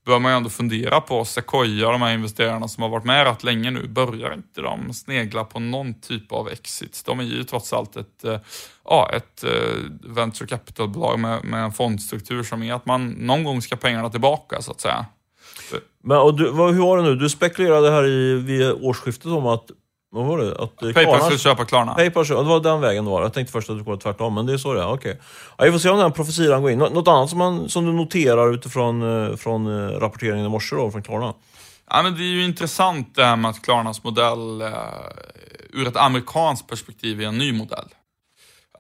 bör 0.09 0.19
man 0.19 0.33
ju 0.33 0.37
ändå 0.37 0.51
fundera 0.51 1.01
på 1.01 1.25
Sequoia, 1.25 1.91
de 1.91 2.03
här 2.03 2.15
investerarna 2.15 2.69
som 2.69 2.83
har 2.83 2.91
varit 2.91 3.05
med 3.05 3.27
rätt 3.27 3.45
länge 3.45 3.71
nu, 3.71 3.89
börjar 3.89 4.35
inte 4.35 4.61
de 4.61 4.95
snegla 4.95 5.45
på 5.45 5.61
någon 5.61 6.01
typ 6.01 6.33
av 6.33 6.49
exit? 6.49 7.03
De 7.07 7.21
är 7.21 7.25
ju 7.25 7.45
trots 7.45 7.73
allt 7.73 7.97
ett, 7.97 8.25
eh, 8.25 8.39
ja, 8.85 9.11
ett 9.13 9.45
eh, 9.45 9.51
venture 10.03 10.47
capital-bolag 10.47 11.19
med, 11.19 11.45
med 11.45 11.65
en 11.65 11.73
fondstruktur 11.73 12.43
som 12.43 12.63
är 12.63 12.75
att 12.75 12.87
man 12.87 13.09
någon 13.11 13.45
gång 13.45 13.63
ska 13.63 13.77
pengarna 13.77 14.11
tillbaka 14.11 14.63
så 14.63 14.71
att 14.73 14.81
säga. 14.81 15.07
Men, 16.03 16.19
och 16.19 16.37
du, 16.37 16.51
vad, 16.51 16.75
hur 16.75 16.83
var 16.83 16.97
det 16.97 17.03
nu? 17.03 17.15
Du 17.15 17.29
spekulerade 17.29 17.91
här 17.91 18.07
i, 18.07 18.35
vid 18.35 18.73
årsskiftet 18.73 19.27
om 19.27 19.47
att 19.47 19.71
vad 20.11 20.27
var 20.27 20.39
det? 20.39 20.63
Att 20.63 20.77
Paypal 20.77 21.05
Klarna, 21.05 21.21
skulle 21.21 21.39
köpa 21.39 21.65
Klarna. 21.65 21.95
Paypal, 21.95 22.27
det 22.27 22.35
var 22.35 22.61
den 22.61 22.81
vägen 22.81 23.05
det 23.05 23.11
var. 23.11 23.23
Jag 23.23 23.33
tänkte 23.33 23.53
först 23.53 23.71
att 23.71 23.79
det 23.79 23.85
var 23.85 23.97
tvärtom, 23.97 24.35
men 24.35 24.47
det 24.47 24.53
är 24.53 24.59
så 24.59 24.75
det 24.75 24.81
är. 24.81 24.93
Okej. 24.93 25.21
Ja, 25.59 25.65
vi 25.65 25.73
får 25.73 25.79
se 25.79 25.89
om 25.89 25.99
den 25.99 26.13
profetian 26.13 26.63
går 26.63 26.71
in. 26.71 26.79
Något 26.79 27.09
annat 27.09 27.31
som, 27.31 27.39
man, 27.39 27.69
som 27.69 27.87
du 27.87 27.93
noterar 27.93 28.55
utifrån 28.55 29.29
eh, 29.31 29.37
från 29.37 29.67
eh, 29.67 29.99
rapporteringen 29.99 30.47
i 30.47 30.49
morse 30.49 30.77
då, 30.77 30.91
från 30.91 31.03
Klarna? 31.03 31.35
Ja, 31.91 32.03
men 32.03 32.15
det 32.15 32.23
är 32.23 32.33
ju 32.33 32.45
intressant 32.45 33.15
det 33.15 33.25
här 33.25 33.37
med 33.37 33.51
att 33.51 33.63
Klarnas 33.63 34.05
modell 34.05 34.61
eh, 34.61 34.73
ur 35.71 35.89
ett 35.89 35.97
amerikanskt 35.97 36.69
perspektiv 36.69 37.23
är 37.23 37.27
en 37.27 37.39
ny 37.39 37.53
modell. 37.53 37.89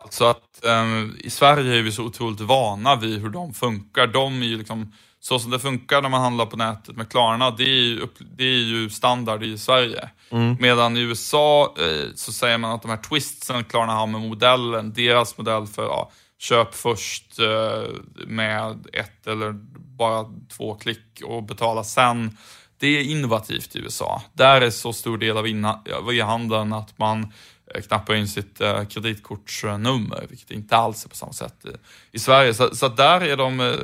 Alltså 0.00 0.24
att 0.24 0.64
eh, 0.64 1.04
i 1.18 1.30
Sverige 1.30 1.78
är 1.78 1.82
vi 1.82 1.92
så 1.92 2.04
otroligt 2.04 2.40
vana 2.40 2.96
vid 2.96 3.22
hur 3.22 3.30
de 3.30 3.54
funkar. 3.54 4.06
De 4.06 4.42
är 4.42 4.46
ju 4.46 4.58
liksom 4.58 4.92
så 5.28 5.38
som 5.38 5.50
det 5.50 5.58
funkar 5.58 6.02
när 6.02 6.08
man 6.08 6.20
handlar 6.20 6.46
på 6.46 6.56
nätet 6.56 6.96
med 6.96 7.08
Klarna, 7.08 7.50
det 7.50 7.62
är 7.62 7.82
ju, 7.82 8.06
det 8.36 8.44
är 8.44 8.62
ju 8.62 8.90
standard 8.90 9.42
i 9.42 9.58
Sverige. 9.58 10.08
Mm. 10.30 10.56
Medan 10.60 10.96
i 10.96 11.00
USA 11.00 11.74
eh, 11.78 12.14
så 12.14 12.32
säger 12.32 12.58
man 12.58 12.72
att 12.72 12.82
de 12.82 12.88
här 12.88 12.96
twistsen 12.96 13.64
Klarna 13.64 13.92
har 13.92 14.06
med 14.06 14.20
modellen, 14.20 14.92
deras 14.92 15.38
modell 15.38 15.66
för 15.66 15.82
ja, 15.82 16.10
köp 16.38 16.74
först 16.74 17.38
eh, 17.38 17.82
med 18.26 18.86
ett 18.92 19.26
eller 19.26 19.52
bara 19.98 20.24
två 20.56 20.74
klick 20.74 21.22
och 21.24 21.42
betala 21.42 21.84
sen. 21.84 22.36
Det 22.78 22.86
är 22.86 23.02
innovativt 23.02 23.76
i 23.76 23.78
USA. 23.78 24.22
Där 24.32 24.60
är 24.60 24.70
så 24.70 24.92
stor 24.92 25.18
del 25.18 25.36
av 25.36 26.12
e-handeln 26.12 26.72
att 26.72 26.98
man 26.98 27.32
eh, 27.74 27.80
knappar 27.80 28.14
in 28.14 28.28
sitt 28.28 28.60
eh, 28.60 28.84
kreditkortsnummer, 28.84 30.26
vilket 30.28 30.50
inte 30.50 30.76
alls 30.76 31.04
är 31.04 31.08
på 31.08 31.16
samma 31.16 31.32
sätt 31.32 31.64
i, 31.64 31.68
i 32.16 32.18
Sverige. 32.18 32.54
Så, 32.54 32.76
så 32.76 32.88
där 32.88 33.20
är 33.20 33.36
de... 33.36 33.60
Eh, 33.60 33.74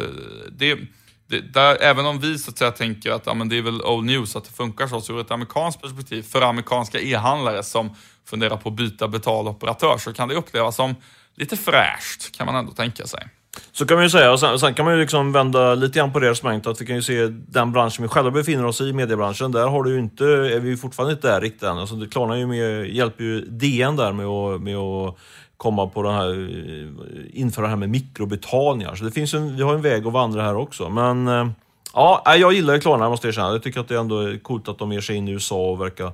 det, 0.50 0.78
det, 1.26 1.40
där, 1.40 1.76
även 1.80 2.06
om 2.06 2.18
vi 2.18 2.38
så 2.38 2.50
att 2.50 2.58
säga 2.58 2.70
tänker 2.70 3.10
att 3.10 3.26
ja, 3.26 3.34
men 3.34 3.48
det 3.48 3.58
är 3.58 3.62
väl 3.62 3.82
old 3.82 4.06
news 4.06 4.36
att 4.36 4.44
det 4.44 4.52
funkar 4.52 4.86
så, 4.86 5.00
så 5.00 5.12
ur 5.12 5.20
ett 5.20 5.30
amerikanskt 5.30 5.82
perspektiv, 5.82 6.22
för 6.22 6.42
amerikanska 6.42 7.00
e-handlare 7.00 7.62
som 7.62 7.96
funderar 8.26 8.56
på 8.56 8.68
att 8.68 8.74
byta 8.74 9.08
betaloperatör, 9.08 9.98
så 9.98 10.12
kan 10.12 10.28
det 10.28 10.34
upplevas 10.34 10.76
som 10.76 10.94
lite 11.36 11.56
fräscht, 11.56 12.36
kan 12.36 12.46
man 12.46 12.54
ändå 12.54 12.72
tänka 12.72 13.06
sig. 13.06 13.28
Så 13.72 13.86
kan 13.86 13.96
man 13.96 14.04
ju 14.04 14.10
säga, 14.10 14.32
och 14.32 14.40
sen, 14.40 14.58
sen 14.58 14.74
kan 14.74 14.84
man 14.84 14.94
ju 14.94 15.00
liksom 15.00 15.32
vända 15.32 15.74
lite 15.74 15.98
grann 15.98 16.12
på 16.12 16.20
det 16.20 16.30
resonemanget, 16.30 16.66
att 16.66 16.80
vi 16.80 16.86
kan 16.86 16.96
ju 16.96 17.02
se 17.02 17.26
den 17.28 17.72
branschen 17.72 18.02
vi 18.02 18.08
själva 18.08 18.30
befinner 18.30 18.64
oss 18.64 18.80
i, 18.80 18.92
mediebranschen, 18.92 19.52
där 19.52 19.66
har 19.66 19.82
du 19.82 19.90
ju 19.92 19.98
inte, 19.98 20.24
är 20.24 20.60
vi 20.60 20.76
fortfarande 20.76 21.14
inte 21.14 21.28
där 21.28 21.40
riktigt 21.40 21.62
än. 21.62 21.78
Alltså, 21.78 21.94
det 21.94 22.08
klarnar 22.08 22.36
ju 22.36 22.46
med, 22.46 22.88
hjälper 22.88 23.24
ju 23.24 23.40
DN 23.40 23.96
där 23.96 24.12
med 24.12 24.26
att, 24.26 24.62
med 24.62 24.76
att 24.76 25.18
komma 25.64 25.86
på 25.86 26.02
den 26.02 26.14
här, 26.14 26.30
eh, 26.30 27.40
införa 27.40 27.62
det 27.62 27.68
här 27.68 27.76
med 27.76 27.90
mikrobetalningar. 27.90 28.94
Så 28.94 29.04
det 29.04 29.10
finns 29.10 29.34
en, 29.34 29.56
vi 29.56 29.62
har 29.62 29.74
en 29.74 29.82
väg 29.82 30.06
att 30.06 30.12
vandra 30.12 30.42
här 30.42 30.56
också. 30.56 30.88
Men 30.88 31.28
eh, 31.28 31.48
ja, 31.94 32.36
jag 32.36 32.52
gillar 32.52 32.78
Klarna 32.78 33.08
måste 33.08 33.26
jag 33.26 33.32
erkänna. 33.32 33.52
Jag 33.52 33.62
tycker 33.62 33.80
att 33.80 33.88
det 33.88 33.98
ändå 33.98 34.18
är 34.18 34.38
coolt 34.38 34.68
att 34.68 34.78
de 34.78 34.92
ger 34.92 35.00
sig 35.00 35.16
in 35.16 35.28
i 35.28 35.30
USA 35.30 35.70
och 35.70 35.80
verkar 35.80 36.06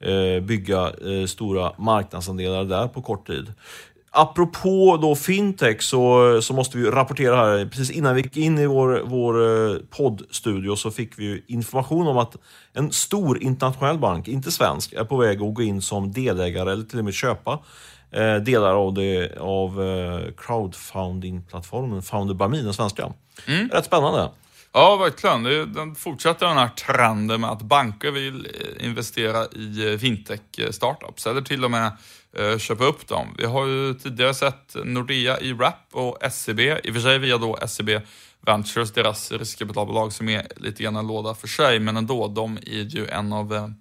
eh, 0.00 0.42
bygga 0.42 0.92
stora 1.26 1.72
marknadsandelar 1.78 2.64
där 2.64 2.88
på 2.88 3.02
kort 3.02 3.26
tid. 3.26 3.52
Apropå 4.10 4.98
då 5.02 5.14
fintech 5.14 5.82
så, 5.82 6.42
så 6.42 6.54
måste 6.54 6.78
vi 6.78 6.90
rapportera 6.90 7.36
här, 7.36 7.66
precis 7.66 7.90
innan 7.90 8.14
vi 8.14 8.22
gick 8.22 8.36
in 8.36 8.58
i 8.58 8.66
vår, 8.66 9.02
vår 9.04 9.34
poddstudio 9.78 10.76
så 10.76 10.90
fick 10.90 11.18
vi 11.18 11.44
information 11.46 12.08
om 12.08 12.18
att 12.18 12.36
en 12.72 12.92
stor 12.92 13.42
internationell 13.42 13.98
bank, 13.98 14.28
inte 14.28 14.50
svensk, 14.50 14.92
är 14.92 15.04
på 15.04 15.16
väg 15.16 15.42
att 15.42 15.54
gå 15.54 15.62
in 15.62 15.82
som 15.82 16.12
delägare 16.12 16.72
eller 16.72 16.84
till 16.84 16.98
och 16.98 17.04
med 17.04 17.14
köpa 17.14 17.58
delar 18.44 18.74
av, 18.74 18.94
det, 18.94 19.38
av 19.38 19.82
eh, 19.82 20.32
crowdfunding-plattformen 20.36 22.02
Founder 22.02 22.34
by 22.34 22.48
Me, 22.48 22.62
den 22.62 22.74
svenska. 22.74 23.12
Mm. 23.46 23.68
Rätt 23.68 23.84
spännande. 23.84 24.30
Ja, 24.72 24.96
verkligen. 24.96 25.72
Den 25.72 25.94
fortsätter 25.94 26.46
den 26.46 26.56
här 26.56 26.68
trenden 26.68 27.40
med 27.40 27.50
att 27.50 27.62
banker 27.62 28.10
vill 28.10 28.46
eh, 28.46 28.86
investera 28.86 29.46
i 29.46 29.92
eh, 29.92 29.98
fintech-startups 29.98 31.26
eller 31.26 31.42
till 31.42 31.64
och 31.64 31.70
med 31.70 31.92
eh, 32.38 32.58
köpa 32.58 32.84
upp 32.84 33.08
dem. 33.08 33.34
Vi 33.38 33.44
har 33.44 33.66
ju 33.66 33.94
tidigare 33.94 34.34
sett 34.34 34.76
Nordea 34.84 35.40
i 35.40 35.52
Wrap 35.52 35.88
och 35.92 36.18
SEB, 36.32 36.60
i 36.60 36.90
och 36.90 36.94
för 36.94 37.00
sig 37.00 37.18
via 37.18 37.38
då 37.38 37.58
SEB 37.66 37.90
Ventures, 38.40 38.92
deras 38.92 39.32
riskkapitalbolag 39.32 40.12
som 40.12 40.28
är 40.28 40.46
lite 40.56 40.82
grann 40.82 40.96
en 40.96 41.06
låda 41.06 41.34
för 41.34 41.48
sig, 41.48 41.78
men 41.78 41.96
ändå, 41.96 42.28
de 42.28 42.56
är 42.56 42.96
ju 42.96 43.06
en 43.06 43.32
av 43.32 43.74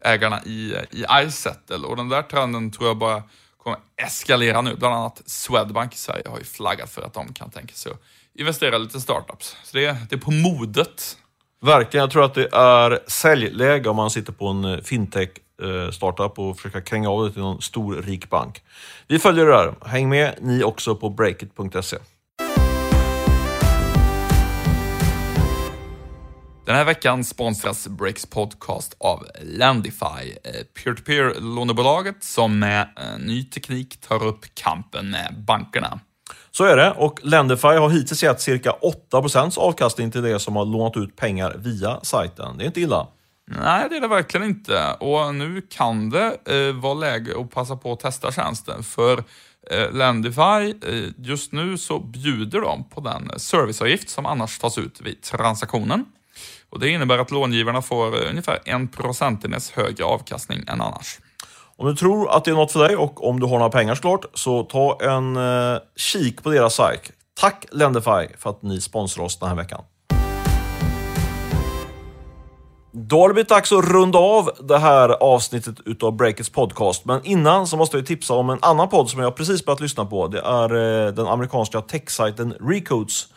ägarna 0.00 0.42
i, 0.44 0.74
i 0.90 1.04
iSettle 1.26 1.86
och 1.86 1.96
den 1.96 2.08
där 2.08 2.22
trenden 2.22 2.70
tror 2.70 2.88
jag 2.88 2.96
bara 2.98 3.22
kommer 3.62 3.78
eskalera 3.96 4.60
nu. 4.60 4.76
Bland 4.76 4.94
annat 4.94 5.22
Swedbank 5.26 5.94
i 5.94 5.98
Sverige 5.98 6.28
har 6.28 6.38
ju 6.38 6.44
flaggat 6.44 6.90
för 6.90 7.02
att 7.02 7.14
de 7.14 7.32
kan 7.34 7.50
tänka 7.50 7.74
sig 7.74 7.92
att 7.92 7.98
investera 8.34 8.78
lite 8.78 9.00
startups. 9.00 9.56
Så 9.64 9.76
det 9.76 9.84
är, 9.84 9.96
det 10.10 10.14
är 10.14 10.20
på 10.20 10.30
modet. 10.30 11.16
Verkligen. 11.62 12.02
Jag 12.02 12.10
tror 12.10 12.24
att 12.24 12.34
det 12.34 12.48
är 12.52 13.10
säljläge 13.10 13.88
om 13.88 13.96
man 13.96 14.10
sitter 14.10 14.32
på 14.32 14.48
en 14.48 14.64
eh, 14.64 14.80
fintech-startup 14.80 16.38
eh, 16.38 16.44
och 16.44 16.56
försöka 16.56 16.80
kränga 16.80 17.10
av 17.10 17.24
det 17.24 17.32
till 17.32 17.42
någon 17.42 17.62
stor 17.62 18.02
rik 18.02 18.30
bank. 18.30 18.62
Vi 19.06 19.18
följer 19.18 19.46
det 19.46 19.56
här. 19.56 19.74
Häng 19.86 20.08
med 20.08 20.34
ni 20.40 20.64
också 20.64 20.96
på 20.96 21.10
breakit.se. 21.10 21.96
Den 26.66 26.76
här 26.76 26.84
veckan 26.84 27.24
sponsras 27.24 27.88
Breaks 27.88 28.26
podcast 28.26 28.96
av 29.00 29.26
Lendify, 29.42 30.36
eh, 30.44 30.64
peer-to-peer-lånebolaget 30.82 32.24
som 32.24 32.58
med 32.58 32.80
eh, 32.80 33.18
ny 33.18 33.44
teknik 33.44 34.00
tar 34.00 34.24
upp 34.24 34.54
kampen 34.54 35.10
med 35.10 35.44
bankerna. 35.46 36.00
Så 36.50 36.64
är 36.64 36.76
det 36.76 36.90
och 36.90 37.20
Lendify 37.22 37.68
har 37.68 37.90
hittills 37.90 38.22
gett 38.22 38.40
cirka 38.40 38.74
8% 39.12 39.58
avkastning 39.58 40.10
till 40.10 40.22
det 40.22 40.38
som 40.38 40.56
har 40.56 40.64
lånat 40.64 40.96
ut 40.96 41.16
pengar 41.16 41.54
via 41.58 42.00
sajten. 42.02 42.58
Det 42.58 42.64
är 42.64 42.66
inte 42.66 42.80
illa. 42.80 43.06
Nej, 43.58 43.86
det 43.90 43.96
är 43.96 44.00
det 44.00 44.08
verkligen 44.08 44.46
inte. 44.46 44.92
Och 44.92 45.34
nu 45.34 45.62
kan 45.70 46.10
det 46.10 46.36
eh, 46.44 46.74
vara 46.74 46.94
läge 46.94 47.40
att 47.40 47.50
passa 47.50 47.76
på 47.76 47.92
att 47.92 48.00
testa 48.00 48.32
tjänsten. 48.32 48.82
För 48.82 49.24
eh, 49.70 49.92
Lendify, 49.92 50.74
eh, 50.86 51.10
just 51.18 51.52
nu 51.52 51.78
så 51.78 52.00
bjuder 52.00 52.60
de 52.60 52.84
på 52.84 53.00
den 53.00 53.30
serviceavgift 53.36 54.10
som 54.10 54.26
annars 54.26 54.58
tas 54.58 54.78
ut 54.78 55.00
vid 55.00 55.22
transaktionen. 55.22 56.04
Och 56.70 56.80
Det 56.80 56.88
innebär 56.88 57.18
att 57.18 57.30
långivarna 57.30 57.82
får 57.82 58.22
eh, 58.22 58.30
ungefär 58.30 58.58
en 58.64 58.88
procentenhets 58.88 59.70
högre 59.70 60.04
avkastning 60.04 60.64
än 60.68 60.80
annars. 60.80 61.18
Om 61.76 61.86
du 61.86 61.94
tror 61.94 62.30
att 62.30 62.44
det 62.44 62.50
är 62.50 62.54
något 62.54 62.72
för 62.72 62.88
dig 62.88 62.96
och 62.96 63.28
om 63.28 63.40
du 63.40 63.46
har 63.46 63.58
några 63.58 63.70
pengar 63.70 63.94
såklart, 63.94 64.24
så 64.34 64.62
ta 64.62 64.98
en 65.02 65.36
eh, 65.36 65.78
kik 65.96 66.42
på 66.42 66.50
deras 66.50 66.74
sajt. 66.74 67.12
Tack 67.40 67.66
Lendify 67.72 68.36
för 68.38 68.50
att 68.50 68.62
ni 68.62 68.80
sponsrar 68.80 69.24
oss 69.24 69.38
den 69.38 69.48
här 69.48 69.56
veckan. 69.56 69.84
Då 72.92 73.20
har 73.20 73.28
det 73.28 73.34
blivit 73.34 73.48
dags 73.48 73.72
att 73.72 73.84
runda 73.84 74.18
av 74.18 74.50
det 74.60 74.78
här 74.78 75.08
avsnittet 75.08 75.74
utav 75.84 76.16
Breakits 76.16 76.50
podcast. 76.50 77.04
Men 77.04 77.24
innan 77.24 77.66
så 77.66 77.76
måste 77.76 77.96
jag 77.96 78.06
tipsa 78.06 78.34
om 78.34 78.50
en 78.50 78.58
annan 78.62 78.88
podd 78.88 79.10
som 79.10 79.20
jag 79.20 79.36
precis 79.36 79.64
börjat 79.64 79.80
lyssna 79.80 80.04
på. 80.04 80.28
Det 80.28 80.40
är 80.40 80.74
eh, 81.06 81.12
den 81.12 81.26
amerikanska 81.26 81.80
techsajten 81.80 82.54
Recodes 82.60 83.28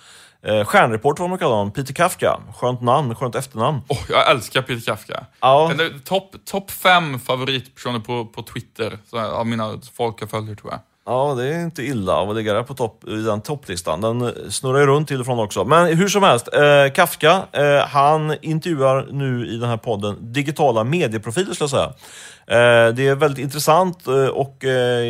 Eh, 0.45 0.65
stjärnreporter 0.65 1.37
kallar 1.37 1.55
honom, 1.55 1.71
Peter 1.71 1.93
Kafka. 1.93 2.39
Skönt 2.55 2.81
namn, 2.81 3.15
skönt 3.15 3.35
efternamn. 3.35 3.81
Oh, 3.87 3.97
jag 4.09 4.31
älskar 4.31 4.61
Peter 4.61 4.85
Kafka. 4.85 5.25
Ja. 5.39 5.71
Topp 6.03 6.35
top 6.45 6.71
fem 6.71 7.19
favoritpersoner 7.19 7.99
på, 7.99 8.25
på 8.25 8.43
Twitter, 8.43 8.97
så, 9.09 9.19
av 9.19 9.47
mina 9.47 9.79
folk 9.93 10.21
jag 10.21 10.29
följer 10.29 10.55
tror 10.55 10.71
jag. 10.71 10.79
Ja, 11.05 11.33
det 11.37 11.55
är 11.55 11.63
inte 11.63 11.83
illa 11.83 12.21
att 12.21 12.35
ligga 12.35 12.53
där 12.53 12.63
på 12.63 12.73
topp, 12.73 13.07
i 13.07 13.15
den 13.15 13.41
topplistan. 13.41 14.01
Den 14.01 14.33
snurrar 14.51 14.79
ju 14.79 14.85
runt 14.85 15.07
till 15.07 15.19
och 15.19 15.25
från 15.25 15.39
också. 15.39 15.65
Men 15.65 15.97
hur 15.97 16.07
som 16.07 16.23
helst, 16.23 16.49
eh, 16.53 16.93
Kafka, 16.93 17.43
eh, 17.51 17.87
han 17.87 18.35
intervjuar 18.41 19.07
nu 19.11 19.47
i 19.47 19.57
den 19.57 19.69
här 19.69 19.77
podden 19.77 20.33
digitala 20.33 20.83
medieprofiler, 20.83 21.53
skulle 21.53 21.65
jag 21.65 21.69
säga. 21.69 21.93
Det 22.91 23.07
är 23.07 23.15
väldigt 23.15 23.43
intressant 23.43 24.07
och 24.33 24.57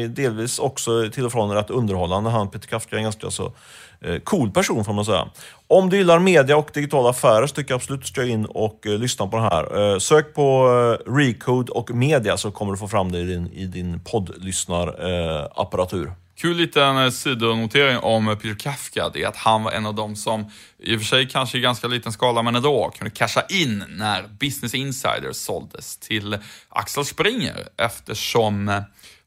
delvis 0.10 0.60
också 0.60 1.10
till 1.10 1.26
och 1.26 1.32
från 1.32 1.52
rätt 1.52 1.70
underhållande. 1.70 2.30
Han, 2.30 2.50
Peter 2.50 2.68
Kafka, 2.68 2.98
är 2.98 3.02
ganska 3.02 3.32
så 3.32 3.54
Eh, 4.04 4.20
cool 4.20 4.52
person 4.52 4.86
får 4.86 4.94
man 4.94 5.06
säga. 5.06 5.28
Om 5.68 5.90
du 5.90 5.98
gillar 5.98 6.20
media 6.20 6.58
och 6.58 6.70
digitala 6.74 7.10
affärer 7.10 7.48
så 7.48 7.56
tycker 7.56 7.72
jag 7.72 7.78
absolut 7.78 8.00
att 8.00 8.06
du 8.06 8.08
ska 8.08 8.26
in 8.26 8.46
och 8.46 8.88
eh, 8.88 9.00
lyssna 9.00 9.28
på 9.28 9.38
den 9.38 9.46
här. 9.46 9.94
Eh, 9.94 10.00
sök 10.00 10.34
på 10.34 10.68
Recode 11.08 11.72
och 11.72 11.92
media 11.92 12.38
så 12.38 12.52
kommer 12.52 12.72
du 12.72 12.78
få 12.78 12.88
fram 12.88 13.12
det 13.12 13.20
i 13.20 13.24
din, 13.24 13.52
i 13.54 13.66
din 13.66 14.00
poddlyssnarapparatur. 14.00 16.12
Kul 16.36 16.58
liten 16.58 17.12
sidonotering 17.12 17.98
om 17.98 18.38
Peter 18.42 18.60
Kafka, 18.60 19.10
det 19.14 19.24
är 19.24 19.28
att 19.28 19.36
han 19.36 19.64
var 19.64 19.72
en 19.72 19.86
av 19.86 19.96
dem 19.96 20.16
som, 20.16 20.52
i 20.80 20.96
och 20.96 21.00
för 21.00 21.06
sig 21.06 21.28
kanske 21.28 21.58
i 21.58 21.62
ganska 21.62 21.88
liten 21.88 22.12
skala, 22.12 22.42
men 22.42 22.56
ändå, 22.56 22.92
kunde 22.98 23.12
casha 23.12 23.44
in 23.50 23.84
när 23.90 24.28
Business 24.40 24.74
Insider 24.74 25.32
såldes 25.32 25.98
till 25.98 26.38
Axel 26.70 27.06
Springer 27.06 27.68
eftersom 27.78 28.84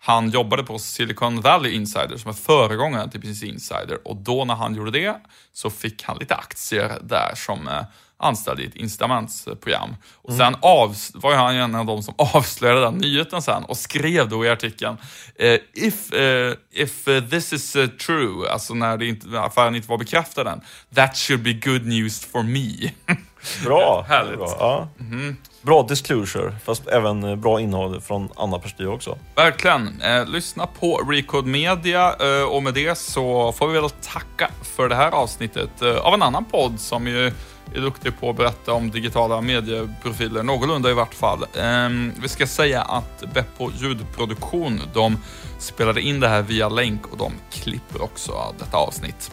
han 0.06 0.30
jobbade 0.30 0.62
på 0.62 0.78
Silicon 0.78 1.40
Valley 1.40 1.72
Insider 1.72 2.16
som 2.16 2.28
är 2.28 2.34
föregångaren 2.34 3.10
till 3.10 3.20
Business 3.20 3.42
Insider 3.42 3.98
och 4.04 4.16
då 4.16 4.44
när 4.44 4.54
han 4.54 4.74
gjorde 4.74 4.90
det 4.90 5.16
så 5.52 5.70
fick 5.70 6.02
han 6.02 6.18
lite 6.18 6.34
aktier 6.34 6.98
där 7.02 7.32
som 7.34 7.68
eh, 7.68 7.82
anställd 8.16 8.60
i 8.60 8.64
ett 8.64 8.76
incitamentsprogram. 8.76 9.96
Och 10.14 10.30
mm. 10.30 10.38
sen 10.38 10.60
av, 10.62 10.96
var 11.14 11.34
han 11.34 11.56
en 11.56 11.74
av 11.74 11.86
de 11.86 12.02
som 12.02 12.14
avslöjade 12.18 12.80
den 12.80 12.94
nyheten 12.94 13.42
sen 13.42 13.64
och 13.64 13.76
skrev 13.76 14.28
då 14.28 14.44
i 14.44 14.48
artikeln 14.48 14.96
eh, 15.34 15.60
If, 15.74 16.12
uh, 16.12 16.54
if 16.70 17.04
this 17.30 17.52
is 17.52 17.72
true, 18.06 18.50
alltså 18.50 18.74
när 18.74 18.96
det 18.96 19.06
inte, 19.06 19.40
affären 19.40 19.74
inte 19.74 19.88
var 19.88 19.98
bekräftad 19.98 20.52
än, 20.52 20.60
that 20.94 21.16
should 21.16 21.42
be 21.42 21.52
good 21.52 21.86
news 21.86 22.24
for 22.24 22.42
me. 22.42 22.90
Bra! 23.64 24.04
Härligt. 24.08 24.38
Bra, 24.38 24.56
ja. 24.58 24.88
mm. 25.00 25.36
bra 25.62 25.82
disclosure, 25.82 26.54
fast 26.64 26.88
även 26.88 27.40
bra 27.40 27.60
innehåll 27.60 28.00
från 28.00 28.28
andra 28.36 28.58
perspektiv 28.58 28.88
också. 28.88 29.18
Verkligen. 29.34 30.00
Eh, 30.00 30.26
lyssna 30.26 30.66
på 30.66 30.96
Recode 30.96 31.48
Media 31.48 32.14
eh, 32.20 32.42
och 32.42 32.62
med 32.62 32.74
det 32.74 32.98
så 32.98 33.52
får 33.52 33.68
vi 33.68 33.80
väl 33.80 33.90
tacka 33.90 34.50
för 34.62 34.88
det 34.88 34.94
här 34.94 35.10
avsnittet 35.10 35.82
eh, 35.82 35.96
av 35.96 36.14
en 36.14 36.22
annan 36.22 36.44
podd 36.44 36.80
som 36.80 37.06
ju 37.06 37.32
är 37.74 37.80
duktig 37.80 38.20
på 38.20 38.30
att 38.30 38.36
berätta 38.36 38.72
om 38.72 38.90
digitala 38.90 39.40
medieprofiler, 39.40 40.42
någorlunda 40.42 40.90
i 40.90 40.94
vart 40.94 41.14
fall. 41.14 41.44
Um, 41.54 42.12
vi 42.22 42.28
ska 42.28 42.46
säga 42.46 42.82
att 42.82 43.24
Beppo 43.34 43.70
ljudproduktion, 43.76 44.80
de 44.94 45.18
spelade 45.58 46.00
in 46.00 46.20
det 46.20 46.28
här 46.28 46.42
via 46.42 46.68
länk 46.68 47.06
och 47.06 47.18
de 47.18 47.32
klipper 47.50 48.02
också 48.02 48.54
detta 48.58 48.76
avsnitt. 48.76 49.30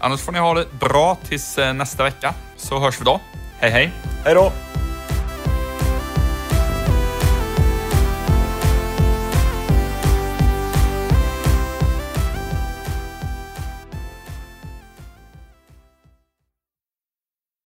Annars 0.00 0.20
får 0.20 0.32
ni 0.32 0.38
ha 0.38 0.54
det 0.54 0.66
bra 0.80 1.16
tills 1.28 1.58
eh, 1.58 1.74
nästa 1.74 2.02
vecka, 2.04 2.34
så 2.56 2.78
hörs 2.78 3.00
vi 3.00 3.04
då. 3.04 3.20
Hej 3.58 3.70
hej! 3.70 3.92
Hej 4.24 4.34
då! 4.34 4.52